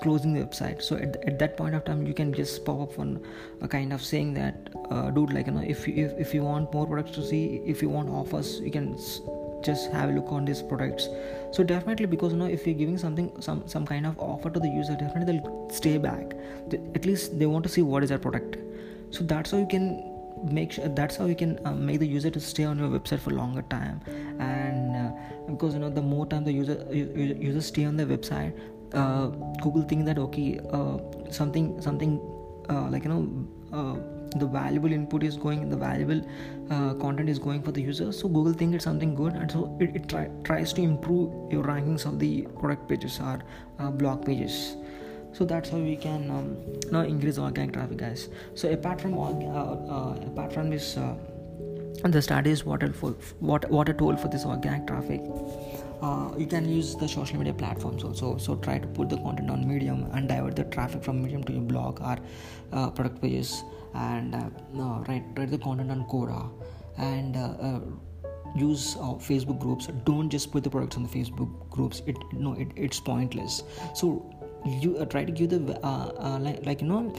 closing 0.02 0.34
the 0.34 0.40
website. 0.40 0.82
So 0.82 0.96
at, 0.96 1.16
at 1.24 1.38
that 1.38 1.56
point 1.56 1.74
of 1.74 1.84
time 1.84 2.06
you 2.06 2.14
can 2.14 2.32
just 2.32 2.64
pop 2.64 2.80
up 2.80 2.98
on 2.98 3.24
a 3.60 3.68
kind 3.68 3.92
of 3.92 4.02
saying 4.02 4.34
that 4.34 4.68
uh, 4.90 5.10
dude 5.10 5.32
like 5.32 5.46
you 5.46 5.52
know 5.52 5.64
if 5.66 5.88
if, 5.88 6.12
if 6.18 6.34
you 6.34 6.42
want 6.42 6.72
more 6.72 6.86
products 6.86 7.12
to 7.12 7.24
see 7.24 7.62
if 7.64 7.82
you 7.82 7.88
want 7.88 8.08
offers 8.08 8.60
you 8.60 8.70
can 8.70 8.96
just 9.66 9.92
have 9.92 10.10
a 10.10 10.12
look 10.12 10.32
on 10.32 10.44
these 10.44 10.62
products. 10.62 11.08
So 11.52 11.64
definitely 11.64 12.06
because 12.06 12.32
you 12.32 12.38
know 12.38 12.50
if 12.56 12.66
you're 12.66 12.80
giving 12.82 12.98
something 12.98 13.30
some 13.40 13.62
some 13.76 13.86
kind 13.86 14.06
of 14.06 14.18
offer 14.18 14.50
to 14.50 14.60
the 14.66 14.68
user 14.68 14.96
definitely 15.04 15.38
they'll 15.38 15.70
stay 15.70 15.96
back. 15.98 16.36
At 16.94 17.06
least 17.06 17.38
they 17.38 17.46
want 17.46 17.64
to 17.64 17.72
see 17.78 17.82
what 17.82 18.02
is 18.02 18.10
that 18.10 18.22
product. 18.22 18.58
So 19.10 19.24
that's 19.24 19.50
how 19.50 19.58
you 19.58 19.66
can 19.66 19.88
make 20.58 20.72
sure 20.72 20.88
that's 20.88 21.16
how 21.16 21.26
you 21.26 21.34
can 21.34 21.58
uh, 21.64 21.72
make 21.72 21.98
the 22.00 22.06
user 22.06 22.30
to 22.30 22.40
stay 22.40 22.64
on 22.64 22.78
your 22.78 22.88
website 22.88 23.20
for 23.20 23.30
longer 23.30 23.62
time. 23.62 24.00
And 24.38 24.96
uh, 24.96 25.10
because 25.48 25.74
you 25.74 25.80
know 25.80 25.90
the 25.90 26.02
more 26.02 26.26
time 26.26 26.44
the 26.44 26.52
user 26.52 26.78
user 26.92 27.60
stay 27.60 27.84
on 27.84 27.96
the 27.96 28.04
website 28.04 28.52
uh, 28.94 29.26
google 29.62 29.82
think 29.82 30.04
that 30.04 30.18
okay 30.18 30.60
uh, 30.72 30.98
something 31.30 31.80
something 31.80 32.20
uh, 32.68 32.88
like 32.90 33.04
you 33.04 33.10
know 33.10 33.22
uh, 33.72 33.96
the 34.36 34.46
valuable 34.46 34.92
input 34.92 35.22
is 35.22 35.36
going 35.36 35.68
the 35.68 35.76
valuable 35.76 36.20
uh, 36.70 36.94
content 36.94 37.28
is 37.28 37.38
going 37.38 37.62
for 37.62 37.72
the 37.72 37.82
user. 37.82 38.12
So 38.12 38.28
google 38.28 38.52
think 38.52 38.74
it's 38.74 38.84
something 38.84 39.14
good 39.14 39.34
and 39.34 39.50
so 39.50 39.76
it, 39.80 39.94
it 39.96 40.08
try, 40.08 40.28
tries 40.44 40.72
to 40.74 40.82
improve 40.82 41.52
your 41.52 41.64
rankings 41.64 42.06
of 42.06 42.18
the 42.18 42.42
product 42.58 42.88
pages 42.88 43.20
or 43.20 43.40
uh, 43.78 43.90
blog 43.90 44.24
pages. 44.24 44.76
So 45.32 45.44
that's 45.44 45.68
how 45.68 45.78
we 45.78 45.96
can 45.96 46.30
um, 46.30 46.56
now 46.90 47.00
increase 47.00 47.38
organic 47.38 47.74
traffic 47.74 47.98
guys. 47.98 48.28
So 48.54 48.70
apart 48.70 49.00
from 49.00 49.14
all 49.14 50.22
apart 50.26 50.52
from 50.52 50.70
this 50.70 50.96
the 52.04 52.22
studies 52.22 52.64
what 52.64 52.82
what 53.40 53.70
what 53.70 53.88
I 53.88 53.92
told 53.92 54.20
for 54.20 54.28
this 54.28 54.44
organic 54.44 54.86
traffic 54.86 55.20
uh, 56.02 56.30
you 56.36 56.46
can 56.46 56.68
use 56.68 56.94
the 56.94 57.08
social 57.08 57.38
media 57.38 57.54
platforms 57.54 58.04
also. 58.04 58.36
So 58.36 58.56
try 58.56 58.78
to 58.78 58.86
put 58.86 59.08
the 59.08 59.16
content 59.16 59.50
on 59.50 59.66
medium 59.66 60.08
and 60.12 60.28
divert 60.28 60.56
the 60.56 60.64
traffic 60.64 61.02
from 61.02 61.22
medium 61.22 61.42
to 61.44 61.52
your 61.52 61.62
blog 61.62 62.00
or 62.00 62.18
uh, 62.72 62.90
product 62.90 63.22
pages 63.22 63.62
and 63.96 64.34
uh, 64.34 64.48
no, 64.72 65.04
write, 65.08 65.24
write 65.36 65.50
the 65.50 65.58
content 65.58 65.90
on 65.90 66.04
quora. 66.06 66.50
And 66.98 67.36
uh, 67.36 67.54
uh, 67.60 67.80
use 68.54 68.96
uh, 68.96 69.14
facebook 69.28 69.58
groups. 69.58 69.88
Don't 70.04 70.30
just 70.30 70.50
put 70.52 70.64
the 70.64 70.70
products 70.70 70.96
on 70.96 71.02
the 71.02 71.08
facebook 71.08 71.50
groups. 71.70 72.02
It 72.06 72.16
no 72.32 72.54
it, 72.54 72.68
it's 72.76 73.00
pointless. 73.00 73.62
So 73.94 74.30
you 74.64 75.04
try 75.06 75.24
to 75.24 75.32
give 75.32 75.50
the 75.50 75.58
like, 76.42 76.64
like 76.64 76.80
you 76.80 76.88
know 76.88 77.12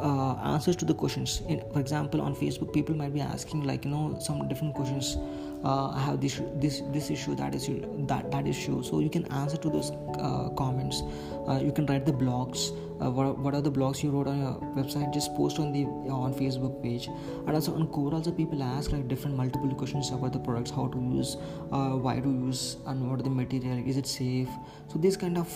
uh, 0.00 0.34
answers 0.54 0.76
to 0.76 0.84
the 0.84 0.94
questions. 0.94 1.42
In, 1.48 1.62
for 1.72 1.80
example 1.80 2.20
on 2.20 2.34
facebook 2.34 2.72
people 2.72 2.94
might 2.94 3.14
be 3.14 3.20
asking 3.20 3.64
like 3.64 3.84
you 3.84 3.90
know 3.90 4.16
some 4.20 4.46
different 4.48 4.74
questions 4.74 5.16
uh, 5.64 5.88
i 5.88 6.00
have 6.00 6.20
this 6.20 6.40
this 6.56 6.82
this 6.92 7.10
issue 7.10 7.34
that 7.34 7.54
is 7.54 7.68
that 8.06 8.30
that 8.30 8.46
issue. 8.46 8.82
So 8.82 9.00
you 9.00 9.10
can 9.10 9.26
answer 9.32 9.56
to 9.56 9.70
those 9.70 9.90
uh, 10.18 10.48
comments. 10.56 11.02
Uh, 11.48 11.60
you 11.62 11.72
can 11.72 11.86
write 11.86 12.06
the 12.06 12.12
blogs. 12.12 12.72
Uh, 13.00 13.10
what, 13.10 13.38
what 13.38 13.54
are 13.54 13.60
the 13.60 13.70
blogs 13.70 14.02
you 14.02 14.10
wrote 14.10 14.26
on 14.26 14.40
your 14.40 14.54
website? 14.74 15.12
Just 15.12 15.34
post 15.34 15.58
on 15.58 15.72
the 15.72 15.84
on 16.10 16.34
facebook 16.34 16.82
page. 16.82 17.08
And 17.46 17.54
also 17.54 17.74
on 17.74 17.88
Quora 17.88 18.14
also 18.14 18.32
people 18.32 18.62
ask 18.62 18.92
like 18.92 19.06
different 19.08 19.36
multiple 19.36 19.74
questions 19.74 20.10
about 20.10 20.32
the 20.32 20.38
products 20.38 20.70
how 20.70 20.86
to 20.88 20.98
use 20.98 21.36
uh, 21.72 21.90
why 21.90 22.20
to 22.20 22.28
use 22.28 22.76
and 22.86 23.10
what 23.10 23.20
are 23.20 23.22
the 23.22 23.30
material 23.30 23.78
is 23.86 23.96
it 23.96 24.06
safe? 24.06 24.48
So 24.88 24.98
this 24.98 25.16
kind 25.16 25.38
of 25.38 25.48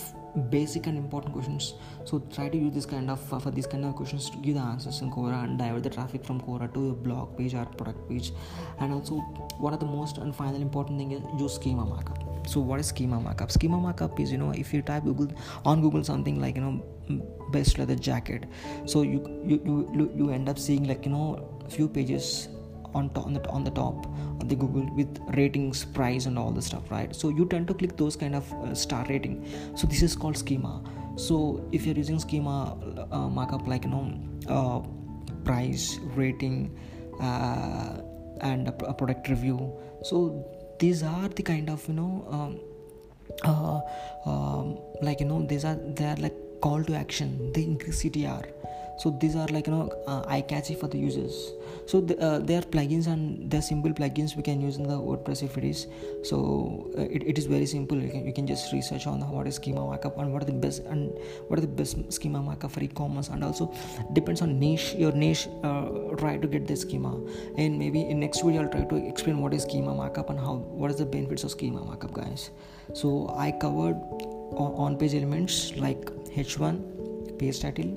basic 0.51 0.87
and 0.87 0.97
important 0.97 1.33
questions. 1.33 1.75
So 2.05 2.21
try 2.35 2.49
to 2.49 2.57
use 2.57 2.75
this 2.75 2.87
kind 2.87 3.11
of 3.11 3.33
uh, 3.33 3.39
for 3.39 3.51
these 3.51 3.67
kind 3.67 3.85
of 3.85 3.97
questions 3.97 4.31
to 4.31 4.37
give 4.39 4.55
the 4.55 4.61
answers 4.61 5.01
in 5.01 5.11
Quora 5.11 5.45
and 5.45 5.59
divert 5.59 5.83
the 5.83 5.91
traffic 5.91 6.25
from 6.25 6.41
Quora 6.41 6.73
to 6.75 6.87
your 6.87 6.95
blog 6.95 7.37
page 7.37 7.55
or 7.55 7.65
product 7.65 8.09
page. 8.09 8.33
And 8.79 8.93
also 8.93 9.17
one 9.59 9.75
of 9.75 9.81
the 9.81 9.87
most 9.87 10.19
and 10.19 10.35
final 10.35 10.61
important 10.61 10.99
thing 10.99 11.13
is 11.13 11.23
use 11.39 11.55
schema 11.55 11.85
markup. 11.85 12.47
So 12.47 12.61
what 12.61 12.81
is 12.81 12.87
schema 12.87 13.21
markup? 13.21 13.51
Schema 13.51 13.79
markup 13.79 14.19
is 14.21 14.33
you 14.33 14.39
know 14.39 14.51
if 14.51 14.73
you 14.73 14.83
type 14.83 15.05
google 15.05 15.29
on 15.65 15.81
google 15.81 16.05
something 16.05 16.41
like 16.41 16.57
you 16.57 16.63
know 16.63 16.83
best 17.51 17.79
leather 17.79 17.97
jacket. 17.97 18.45
So 18.87 19.03
you 19.03 19.21
you 19.45 19.61
you, 19.95 20.13
you 20.17 20.31
end 20.31 20.49
up 20.49 20.59
seeing 20.59 20.89
like 20.89 21.05
you 21.05 21.13
know 21.13 21.49
few 21.69 21.89
pages 21.89 22.49
on 22.95 23.11
top 23.11 23.27
on 23.27 23.35
the, 23.35 23.49
on 23.49 23.65
the 23.65 23.71
top 23.71 24.07
of 24.41 24.49
the 24.49 24.55
google 24.55 24.89
with 24.95 25.19
ratings 25.37 25.85
price 25.85 26.27
and 26.27 26.39
all 26.39 26.51
the 26.51 26.63
stuff 26.63 26.91
right? 26.91 27.15
So 27.15 27.29
you 27.29 27.47
tend 27.47 27.69
to 27.69 27.75
click 27.75 27.97
those 27.97 28.17
kind 28.17 28.35
of 28.35 28.53
uh, 28.55 28.75
star 28.75 29.05
rating. 29.09 29.47
So 29.77 29.87
this 29.87 30.03
is 30.03 30.17
called 30.17 30.37
schema. 30.37 30.83
So 31.17 31.69
if 31.73 31.87
you're 31.87 31.97
using 31.97 32.19
schema 32.19 32.77
uh, 33.11 33.29
markup 33.29 33.67
like 33.67 33.85
you 33.85 33.91
know 33.91 34.07
uh, 34.49 34.81
price 35.45 35.99
rating 36.15 36.77
uh, 37.21 38.01
and 38.41 38.69
a, 38.69 38.85
a, 38.87 38.95
product 38.95 39.29
review. 39.29 39.73
So 40.03 40.45
these 40.79 41.03
are 41.03 41.29
the 41.29 41.43
kind 41.43 41.69
of 41.69 41.87
you 41.89 41.95
know 41.95 42.27
um, 42.31 42.61
uh, 43.45 43.81
um, 44.29 44.79
like 45.03 45.21
you 45.21 45.27
know 45.27 45.45
these 45.47 45.65
are 45.65 45.75
they 45.75 46.07
are 46.07 46.17
like 46.17 46.35
call 46.61 46.83
to 46.85 46.95
action. 46.95 47.53
They 47.53 47.65
increase 47.65 48.03
ctr 48.03 48.47
so 49.01 49.11
these 49.21 49.35
are 49.35 49.47
like 49.49 49.67
you 49.67 49.73
know 49.73 49.91
uh, 50.07 50.23
eye 50.27 50.43
catchy 50.43 50.75
for 50.75 50.87
the 50.87 50.99
users. 50.99 51.53
So 51.87 52.01
the, 52.03 52.21
uh, 52.21 52.39
they 52.39 52.57
are 52.57 52.67
plugins 52.75 53.07
and 53.07 53.51
they're 53.51 53.63
simple 53.63 53.93
plugins 53.93 54.37
we 54.37 54.43
can 54.43 54.61
use 54.61 54.77
in 54.77 54.83
the 54.83 54.99
wordpress 55.09 55.43
if 55.43 55.57
it 55.57 55.65
is. 55.65 55.87
So 56.23 56.93
uh, 56.99 57.03
it, 57.03 57.23
it 57.27 57.39
is 57.39 57.47
very 57.47 57.65
simple. 57.65 57.97
You 57.97 58.11
can, 58.11 58.27
you 58.27 58.35
can 58.35 58.47
just 58.47 58.75
research 58.75 59.07
on 59.07 59.23
what 59.31 59.47
is 59.47 59.55
schema 59.55 59.87
markup 59.87 60.19
and 60.19 60.35
what 60.35 60.43
are 60.43 60.45
the 60.45 60.53
best 60.53 60.83
and 60.85 61.11
what 61.49 61.59
are 61.59 61.63
the 61.63 61.75
best 61.81 62.13
schema 62.13 62.43
markup 62.43 62.73
for 62.73 62.83
e-commerce. 62.83 63.29
And 63.29 63.43
also 63.43 63.73
depends 64.13 64.43
on 64.43 64.59
niche 64.59 64.95
your 64.95 65.13
niche 65.13 65.49
uh, 65.65 65.89
try 66.19 66.37
to 66.37 66.47
get 66.47 66.67
the 66.67 66.77
schema. 66.77 67.19
And 67.57 67.79
maybe 67.79 68.03
in 68.03 68.21
next 68.21 68.43
video 68.43 68.65
i'll 68.65 68.69
try 68.69 68.85
to 68.85 68.97
explain 68.97 69.39
what 69.39 69.55
is 69.55 69.63
schema 69.63 69.95
markup 69.95 70.29
and 70.29 70.39
how 70.39 70.57
what 70.57 70.91
is 70.91 70.99
the 70.99 71.07
benefits 71.07 71.43
of 71.43 71.53
schema 71.53 71.83
markup 71.83 72.13
guys. 72.13 72.51
So 72.93 73.35
i 73.39 73.51
covered 73.51 73.97
on 74.53 74.99
page 74.99 75.15
elements 75.15 75.75
like 75.77 76.05
h1 76.37 77.00
page 77.41 77.61
title 77.65 77.91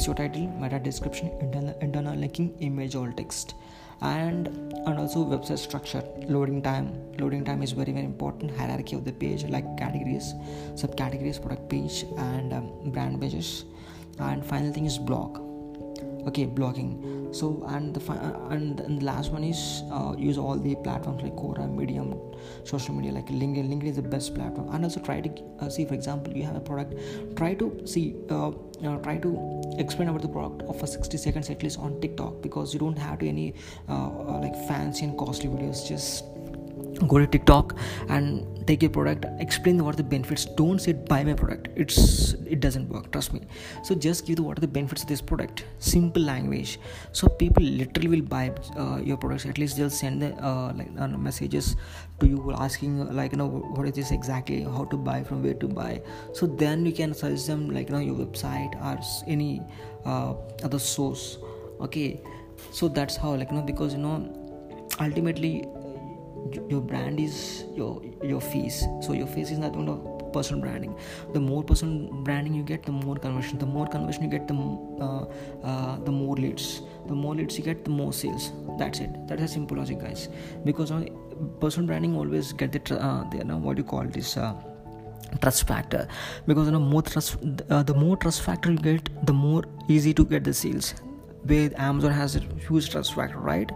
SEO 0.00 0.16
title 0.16 0.46
meta 0.60 0.78
description 0.78 1.30
internal, 1.40 1.76
internal 1.80 2.16
linking 2.16 2.50
image 2.60 2.96
alt 2.96 3.16
text 3.16 3.54
and 4.02 4.48
and 4.86 4.98
also 4.98 5.24
website 5.24 5.58
structure 5.58 6.02
loading 6.28 6.60
time 6.62 6.88
loading 7.18 7.44
time 7.44 7.62
is 7.62 7.72
very 7.72 7.92
very 7.92 8.04
important 8.04 8.50
hierarchy 8.58 8.94
of 8.96 9.04
the 9.04 9.12
page 9.12 9.44
like 9.44 9.66
categories 9.78 10.34
subcategories 10.82 11.40
product 11.40 11.68
page 11.70 12.04
and 12.18 12.52
um, 12.52 12.70
brand 12.86 13.20
pages 13.20 13.64
and 14.18 14.44
final 14.44 14.72
thing 14.72 14.86
is 14.86 14.98
blog 14.98 15.40
okay 16.26 16.46
blogging. 16.46 17.34
So 17.34 17.64
and 17.68 17.94
the 17.94 18.12
uh, 18.12 18.48
and, 18.50 18.80
and 18.80 19.00
the 19.00 19.04
last 19.04 19.32
one 19.32 19.44
is 19.44 19.82
uh, 19.92 20.14
use 20.16 20.38
all 20.38 20.56
the 20.56 20.74
platforms 20.76 21.22
like 21.22 21.34
quora 21.34 21.68
medium 21.70 22.14
social 22.64 22.94
media 22.94 23.12
like 23.12 23.26
linkedin. 23.26 23.68
Linkedin 23.68 23.90
is 23.90 23.96
the 23.96 24.02
best 24.02 24.34
platform. 24.34 24.68
And 24.74 24.84
also 24.84 25.00
try 25.00 25.20
to 25.20 25.30
uh, 25.60 25.68
see 25.68 25.84
for 25.84 25.94
example 25.94 26.36
you 26.36 26.44
have 26.44 26.56
a 26.56 26.60
product. 26.60 26.94
Try 27.36 27.54
to 27.54 27.80
see 27.84 28.14
uh, 28.30 28.48
uh, 28.48 28.96
try 28.98 29.18
to 29.18 29.62
explain 29.78 30.08
about 30.08 30.22
the 30.22 30.28
product 30.28 30.62
for 30.78 30.86
60 30.86 31.16
seconds 31.16 31.50
at 31.50 31.62
least 31.62 31.78
on 31.78 32.00
tiktok 32.00 32.40
because 32.42 32.72
you 32.72 32.80
don't 32.80 32.98
have 32.98 33.18
to 33.20 33.28
any 33.28 33.54
uh, 33.88 34.08
like 34.40 34.56
fancy 34.68 35.04
and 35.04 35.18
costly 35.18 35.48
videos. 35.48 35.86
Just 35.86 36.24
go 37.06 37.18
to 37.18 37.26
tiktok 37.26 37.76
and 38.08 38.46
take 38.66 38.82
your 38.82 38.90
product 38.90 39.26
explain 39.38 39.82
what 39.84 39.94
are 39.94 39.96
the 39.98 40.02
benefits 40.02 40.44
don't 40.44 40.80
say 40.80 40.92
buy 40.92 41.22
my 41.24 41.34
product. 41.34 41.68
It's 41.76 42.32
it 42.54 42.60
doesn't 42.60 42.88
work 42.88 43.10
trust 43.12 43.32
me. 43.32 43.42
So 43.82 43.94
just 43.94 44.26
give 44.26 44.36
the 44.36 44.42
what 44.42 44.58
are 44.58 44.60
the 44.60 44.68
benefits 44.68 45.02
of 45.02 45.08
this 45.08 45.20
product? 45.20 45.64
Simple 45.78 46.22
language. 46.22 46.78
So 47.12 47.28
people 47.28 47.62
literally 47.62 48.08
will 48.08 48.26
buy 48.26 48.52
uh, 48.76 49.00
your 49.02 49.16
products. 49.16 49.46
At 49.46 49.58
least 49.58 49.76
they'll 49.76 49.90
send 49.90 50.22
the 50.22 50.32
uh, 50.44 50.72
like 50.74 50.90
uh, 50.98 51.08
messages 51.08 51.76
to 52.20 52.26
you 52.26 52.52
asking 52.56 53.14
like 53.14 53.32
you 53.32 53.38
know 53.38 53.48
what 53.48 53.86
is 53.86 53.94
this 53.94 54.10
exactly? 54.10 54.62
How 54.62 54.84
to 54.86 54.96
buy 54.96 55.22
from 55.22 55.42
where 55.42 55.54
to 55.54 55.68
buy? 55.68 56.02
So 56.32 56.46
then 56.46 56.86
you 56.86 56.92
can 56.92 57.14
suggest 57.14 57.46
them 57.46 57.70
like 57.70 57.88
you 57.88 57.94
know 57.94 58.00
your 58.00 58.16
website 58.16 58.74
or 58.82 58.98
any 59.26 59.62
uh, 60.04 60.34
other 60.62 60.78
source. 60.78 61.38
Okay? 61.80 62.20
So 62.70 62.88
that's 62.88 63.16
how 63.16 63.34
like 63.34 63.50
you 63.50 63.56
know 63.56 63.62
because 63.62 63.92
you 63.92 64.00
know 64.00 64.16
ultimately 65.00 65.66
your 66.68 66.80
brand 66.80 67.20
is 67.20 67.64
your 67.74 68.02
your 68.22 68.40
face. 68.40 68.84
So 69.00 69.12
your 69.12 69.26
face 69.26 69.50
is 69.50 69.58
not 69.58 69.76
one 69.76 69.88
of 69.88 70.32
personal 70.32 70.60
branding. 70.60 70.94
The 71.32 71.40
more 71.40 71.62
personal 71.62 72.12
branding 72.28 72.54
you 72.54 72.62
get 72.62 72.84
the 72.84 72.92
more 72.92 73.16
conversion 73.16 73.58
the 73.58 73.66
more 73.66 73.86
conversion 73.86 74.24
you 74.24 74.30
get 74.30 74.46
the 74.48 74.54
uh, 74.54 75.24
uh, 75.64 75.98
the 76.00 76.12
more 76.12 76.36
leads. 76.36 76.82
The 77.06 77.14
more 77.14 77.34
leads 77.34 77.58
you 77.58 77.64
get 77.64 77.84
the 77.84 77.90
more 77.90 78.12
sales. 78.12 78.52
That's 78.78 79.00
it. 79.00 79.10
That's 79.28 79.42
a 79.42 79.48
simple 79.48 79.76
logic 79.76 80.00
guys. 80.00 80.28
Because 80.64 80.90
uh, 80.90 81.04
personal 81.60 81.86
branding 81.86 82.16
always 82.16 82.52
get 82.52 82.72
the, 82.72 83.00
uh, 83.00 83.28
the 83.30 83.38
you 83.38 83.44
know, 83.44 83.58
what 83.58 83.78
you 83.78 83.84
call 83.84 84.04
this 84.04 84.36
uh, 84.36 84.54
trust 85.40 85.66
factor. 85.66 86.06
Because 86.46 86.66
you 86.66 86.72
know 86.72 86.80
more 86.80 87.02
trust 87.02 87.36
uh, 87.70 87.82
the 87.82 87.94
more 87.94 88.16
trust 88.16 88.42
factor 88.42 88.72
you 88.72 88.78
get 88.78 89.26
the 89.26 89.32
more 89.32 89.64
easy 89.88 90.14
to 90.14 90.24
get 90.24 90.44
the 90.44 90.54
sales 90.54 90.94
where 91.46 91.70
amazon 91.76 92.12
has 92.12 92.36
a 92.36 92.40
huge 92.66 92.90
trust 92.90 93.14
factor 93.14 93.38
right? 93.38 93.70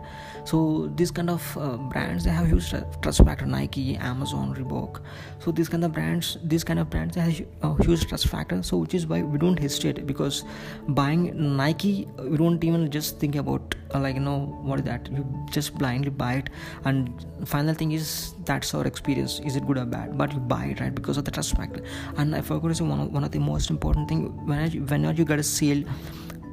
So 0.45 0.91
these 0.97 1.11
kind 1.11 1.31
of 1.31 1.59
uh, 1.59 1.77
brands 1.77 2.25
they 2.25 2.31
have 2.31 2.47
huge 2.47 2.71
trust 3.03 3.25
factor. 3.25 3.47
Nike 3.47 3.97
amazon 3.97 4.55
reebok. 4.55 5.01
So 5.39 5.53
these 5.53 5.69
kind 5.69 5.85
of 5.85 5.93
brands 5.93 6.39
these 6.45 6.65
kind 6.65 6.79
of 6.79 6.91
brands 6.91 7.15
they 7.15 7.21
have 7.21 7.47
a 7.63 7.85
huge 7.85 8.07
trust 8.07 8.27
factor. 8.27 8.63
So 8.63 8.79
which 8.79 8.95
is 8.95 9.07
why 9.07 9.23
we 9.23 9.39
don't 9.39 9.59
hesitate 9.59 10.07
because 10.07 10.45
buying 10.89 11.57
nike 11.57 12.09
we 12.19 12.37
don't 12.37 12.63
even 12.65 12.91
just 12.91 13.19
think 13.19 13.37
about 13.37 13.75
uh, 13.95 14.01
like 14.01 14.15
you 14.15 14.21
know 14.21 14.39
what 14.63 14.79
is 14.81 14.85
that? 14.85 15.11
You 15.11 15.27
just 15.51 15.77
blindly 15.77 16.11
buy 16.11 16.35
it. 16.35 16.51
And 16.85 17.27
final 17.45 17.75
thing 17.75 17.93
is 17.93 18.35
that's 18.45 18.75
our 18.75 18.87
experience. 18.87 19.41
Is 19.41 19.57
it 19.57 19.67
good 19.67 19.79
or 19.79 19.85
bad? 19.85 20.17
But 20.17 20.33
you 20.33 20.39
buy 20.39 20.67
it 20.67 20.81
right? 20.81 20.95
Because 20.95 21.17
of 21.17 21.25
the 21.25 21.31
trust 21.31 21.57
factor. 21.57 21.83
And 22.17 22.35
i 22.35 22.41
forgot 22.41 22.69
to 22.69 22.75
say 22.75 22.85
one 22.85 23.01
of, 23.01 23.13
one 23.13 23.25
of 23.25 23.31
the 23.31 23.39
most 23.39 23.71
important 23.71 24.09
thing. 24.09 24.47
When 24.47 24.71
whenever 24.87 25.15
you 25.15 25.25
get 25.25 25.39
a 25.39 25.43
sale 25.43 25.85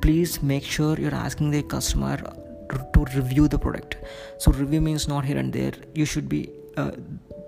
please 0.01 0.41
make 0.41 0.63
sure 0.63 0.99
you're 0.99 1.15
asking 1.15 1.51
the 1.51 1.63
customer 1.63 2.17
to 2.17 3.05
review 3.15 3.47
the 3.47 3.59
product. 3.59 3.97
So 4.37 4.51
review 4.51 4.81
means 4.81 5.07
not 5.07 5.25
here 5.25 5.37
and 5.37 5.51
there. 5.53 5.73
You 5.93 6.05
should 6.05 6.27
be 6.29 6.49
uh, 6.75 6.91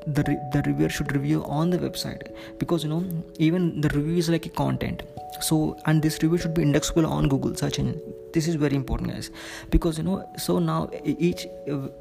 the, 0.06 0.24
the 0.54 0.64
reviewer 0.66 0.90
should 0.90 1.14
review 1.14 1.44
on 1.46 1.70
the 1.70 1.78
website 1.78 2.32
because 2.58 2.84
you 2.84 2.90
know 2.90 3.04
even 3.38 3.82
the 3.82 3.90
review 3.90 4.18
is 4.18 4.30
like 4.30 4.46
a 4.46 4.50
content. 4.50 5.04
So 5.42 5.78
and 5.86 6.02
this 6.02 6.22
review 6.22 6.38
should 6.38 6.54
be 6.54 6.64
indexable 6.64 7.06
on 7.06 7.30
google 7.30 7.56
search 7.56 7.80
engine. 7.80 8.02
This 8.34 8.48
is 8.48 8.56
very 8.56 8.76
important 8.76 9.12
guys 9.12 9.32
because 9.70 9.98
you 9.98 10.04
know 10.04 10.28
so 10.38 10.60
now 10.60 10.90
each 11.04 11.48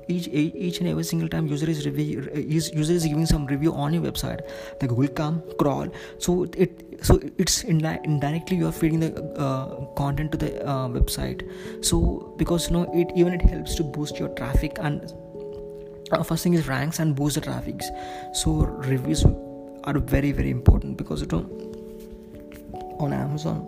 each 0.08 0.28
each 0.28 0.80
and 0.80 0.88
every 0.88 1.04
single 1.04 1.28
time 1.28 1.46
user 1.46 1.68
is 1.70 1.86
review 1.86 2.28
is 2.34 2.72
user 2.72 2.92
is 2.94 3.06
giving 3.06 3.26
some 3.26 3.46
review 3.46 3.72
on 3.72 3.94
your 3.94 4.02
website 4.02 4.40
the 4.80 4.86
google 4.86 5.08
come 5.08 5.42
crawl. 5.58 5.88
So 6.18 6.46
it 6.56 6.84
so 7.02 7.20
it's 7.38 7.62
indirectly 7.64 8.56
you 8.56 8.66
are 8.66 8.72
feeding 8.72 9.00
the 9.00 9.22
uh, 9.36 9.84
content 9.94 10.32
to 10.32 10.38
the 10.38 10.66
uh, 10.66 10.88
website. 10.88 11.48
So 11.84 12.34
because 12.36 12.68
you 12.68 12.76
know 12.76 12.90
it 12.92 13.12
even 13.14 13.34
it 13.34 13.42
helps 13.42 13.74
to 13.76 13.84
boost 13.84 14.18
your 14.18 14.28
traffic 14.30 14.78
and 14.80 15.12
uh, 16.12 16.22
first 16.22 16.42
thing 16.42 16.54
is 16.54 16.68
ranks 16.68 16.98
and 16.98 17.14
boost 17.14 17.34
the 17.34 17.40
traffic 17.40 17.80
so 18.32 18.52
reviews 18.92 19.24
are 19.84 19.98
very 19.98 20.32
very 20.32 20.50
important 20.50 20.96
because 20.96 21.22
you 21.22 21.28
on 23.00 23.12
amazon 23.12 23.66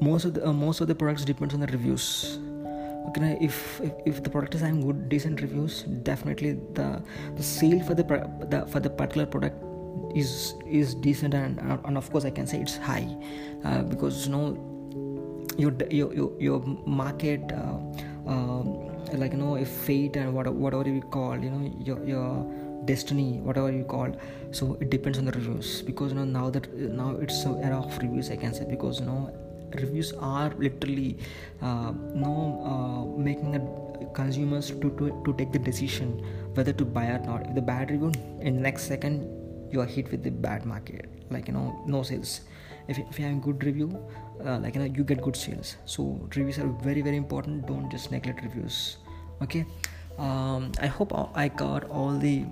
most 0.00 0.24
of 0.24 0.34
the 0.34 0.48
uh, 0.48 0.52
most 0.52 0.80
of 0.80 0.88
the 0.88 0.94
products 0.94 1.24
depends 1.24 1.54
on 1.54 1.60
the 1.60 1.66
reviews. 1.68 2.38
Okay 3.08 3.36
if, 3.40 3.80
if, 3.80 3.92
if 4.06 4.22
the 4.22 4.30
product 4.30 4.54
is 4.54 4.62
having 4.62 4.80
good 4.80 5.08
decent 5.08 5.42
reviews 5.42 5.82
definitely 6.02 6.52
the 6.72 7.02
the 7.36 7.42
sale 7.42 7.82
for 7.84 7.94
the, 7.94 8.02
the 8.48 8.66
for 8.66 8.80
the 8.80 8.88
particular 8.88 9.26
product 9.26 9.62
is 10.16 10.54
is 10.66 10.94
decent 10.94 11.34
and 11.34 11.60
and 11.60 11.98
of 11.98 12.10
course 12.10 12.24
i 12.24 12.30
can 12.30 12.46
say 12.46 12.60
it's 12.60 12.76
high 12.78 13.06
uh, 13.64 13.82
because 13.82 14.26
you 14.26 14.32
know 14.32 14.46
your 15.58 15.72
your 15.90 16.14
your, 16.14 16.32
your 16.40 16.60
market 16.86 17.52
uh, 17.52 17.76
um, 18.26 18.90
like 19.16 19.32
you 19.32 19.38
know 19.38 19.56
a 19.56 19.64
fate 19.64 20.16
and 20.16 20.34
whatever, 20.34 20.56
whatever 20.56 20.88
you 20.88 21.02
call 21.02 21.38
you 21.38 21.50
know 21.50 21.72
your 21.80 22.04
your 22.04 22.46
destiny 22.84 23.40
whatever 23.40 23.72
you 23.72 23.84
call 23.84 24.14
so 24.50 24.76
it 24.80 24.90
depends 24.90 25.18
on 25.18 25.24
the 25.24 25.32
reviews. 25.32 25.82
Because 25.82 26.12
you 26.12 26.18
know 26.18 26.24
now 26.24 26.50
that 26.50 26.72
now 26.74 27.16
it's 27.20 27.44
an 27.44 27.62
era 27.62 27.78
of 27.78 27.98
reviews 27.98 28.30
i 28.30 28.36
can 28.36 28.54
say. 28.54 28.64
Because 28.68 29.00
you 29.00 29.06
know 29.06 29.32
reviews 29.74 30.12
are 30.20 30.50
literally 30.58 31.18
uh, 31.62 31.92
you 32.14 32.20
know 32.20 32.40
uh, 32.72 33.20
making 33.20 33.52
the 33.52 33.60
consumers 34.14 34.70
to, 34.70 34.90
to 34.98 35.22
to 35.24 35.34
take 35.38 35.52
the 35.52 35.58
decision 35.58 36.12
whether 36.54 36.72
to 36.72 36.84
buy 36.84 37.06
or 37.06 37.18
not. 37.18 37.46
If 37.48 37.54
the 37.54 37.62
bad 37.62 37.90
review 37.90 38.12
in 38.40 38.56
the 38.56 38.60
next 38.60 38.84
second 38.84 39.26
you 39.72 39.80
are 39.80 39.86
hit 39.86 40.10
with 40.10 40.22
the 40.22 40.30
bad 40.30 40.64
market. 40.64 41.08
Like 41.30 41.48
you 41.48 41.54
know 41.54 41.82
no 41.86 42.02
sales. 42.02 42.42
If, 42.86 42.98
if 42.98 43.18
you 43.18 43.24
have 43.24 43.36
a 43.36 43.40
good 43.40 43.64
review 43.64 43.98
uh, 44.44 44.58
like 44.58 44.74
you 44.74 44.82
know 44.82 44.86
you 44.86 45.04
get 45.04 45.22
good 45.22 45.36
sales. 45.36 45.76
So 45.84 46.28
reviews 46.36 46.58
are 46.58 46.68
very 46.82 47.02
very 47.02 47.16
important. 47.16 47.66
Don't 47.66 47.90
just 47.90 48.12
neglect 48.12 48.42
reviews 48.42 48.98
okay? 49.42 49.64
Um, 50.18 50.70
i 50.80 50.86
hope 50.86 51.12
i 51.34 51.48
got 51.48 51.90
all 51.90 52.16
the 52.16 52.44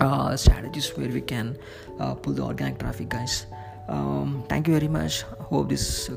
uh, 0.00 0.36
strategies 0.36 0.96
where 0.96 1.08
we 1.08 1.20
can 1.20 1.58
uh, 1.98 2.14
pull 2.14 2.32
the 2.32 2.42
organic 2.42 2.78
traffic 2.78 3.08
guys. 3.08 3.46
Um, 3.88 4.44
thank 4.48 4.68
you 4.68 4.74
very 4.74 4.86
much. 4.86 5.22
Hope 5.22 5.68
this 5.68 6.08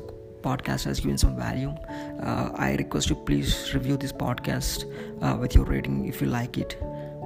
podcast 0.42 0.84
has 0.84 1.00
given 1.00 1.18
some 1.18 1.36
value. 1.36 1.74
Uh, 2.22 2.50
i 2.54 2.74
request 2.74 3.10
you 3.10 3.16
please 3.16 3.74
review 3.74 3.96
this 3.96 4.12
podcast 4.12 4.84
uh, 5.22 5.36
with 5.36 5.54
your 5.54 5.64
rating 5.64 6.06
if 6.06 6.20
you 6.20 6.28
like 6.28 6.58
it. 6.58 6.78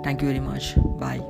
Thank 0.04 0.22
you 0.22 0.28
very 0.28 0.40
much. 0.40 0.74
Bye 0.98 1.20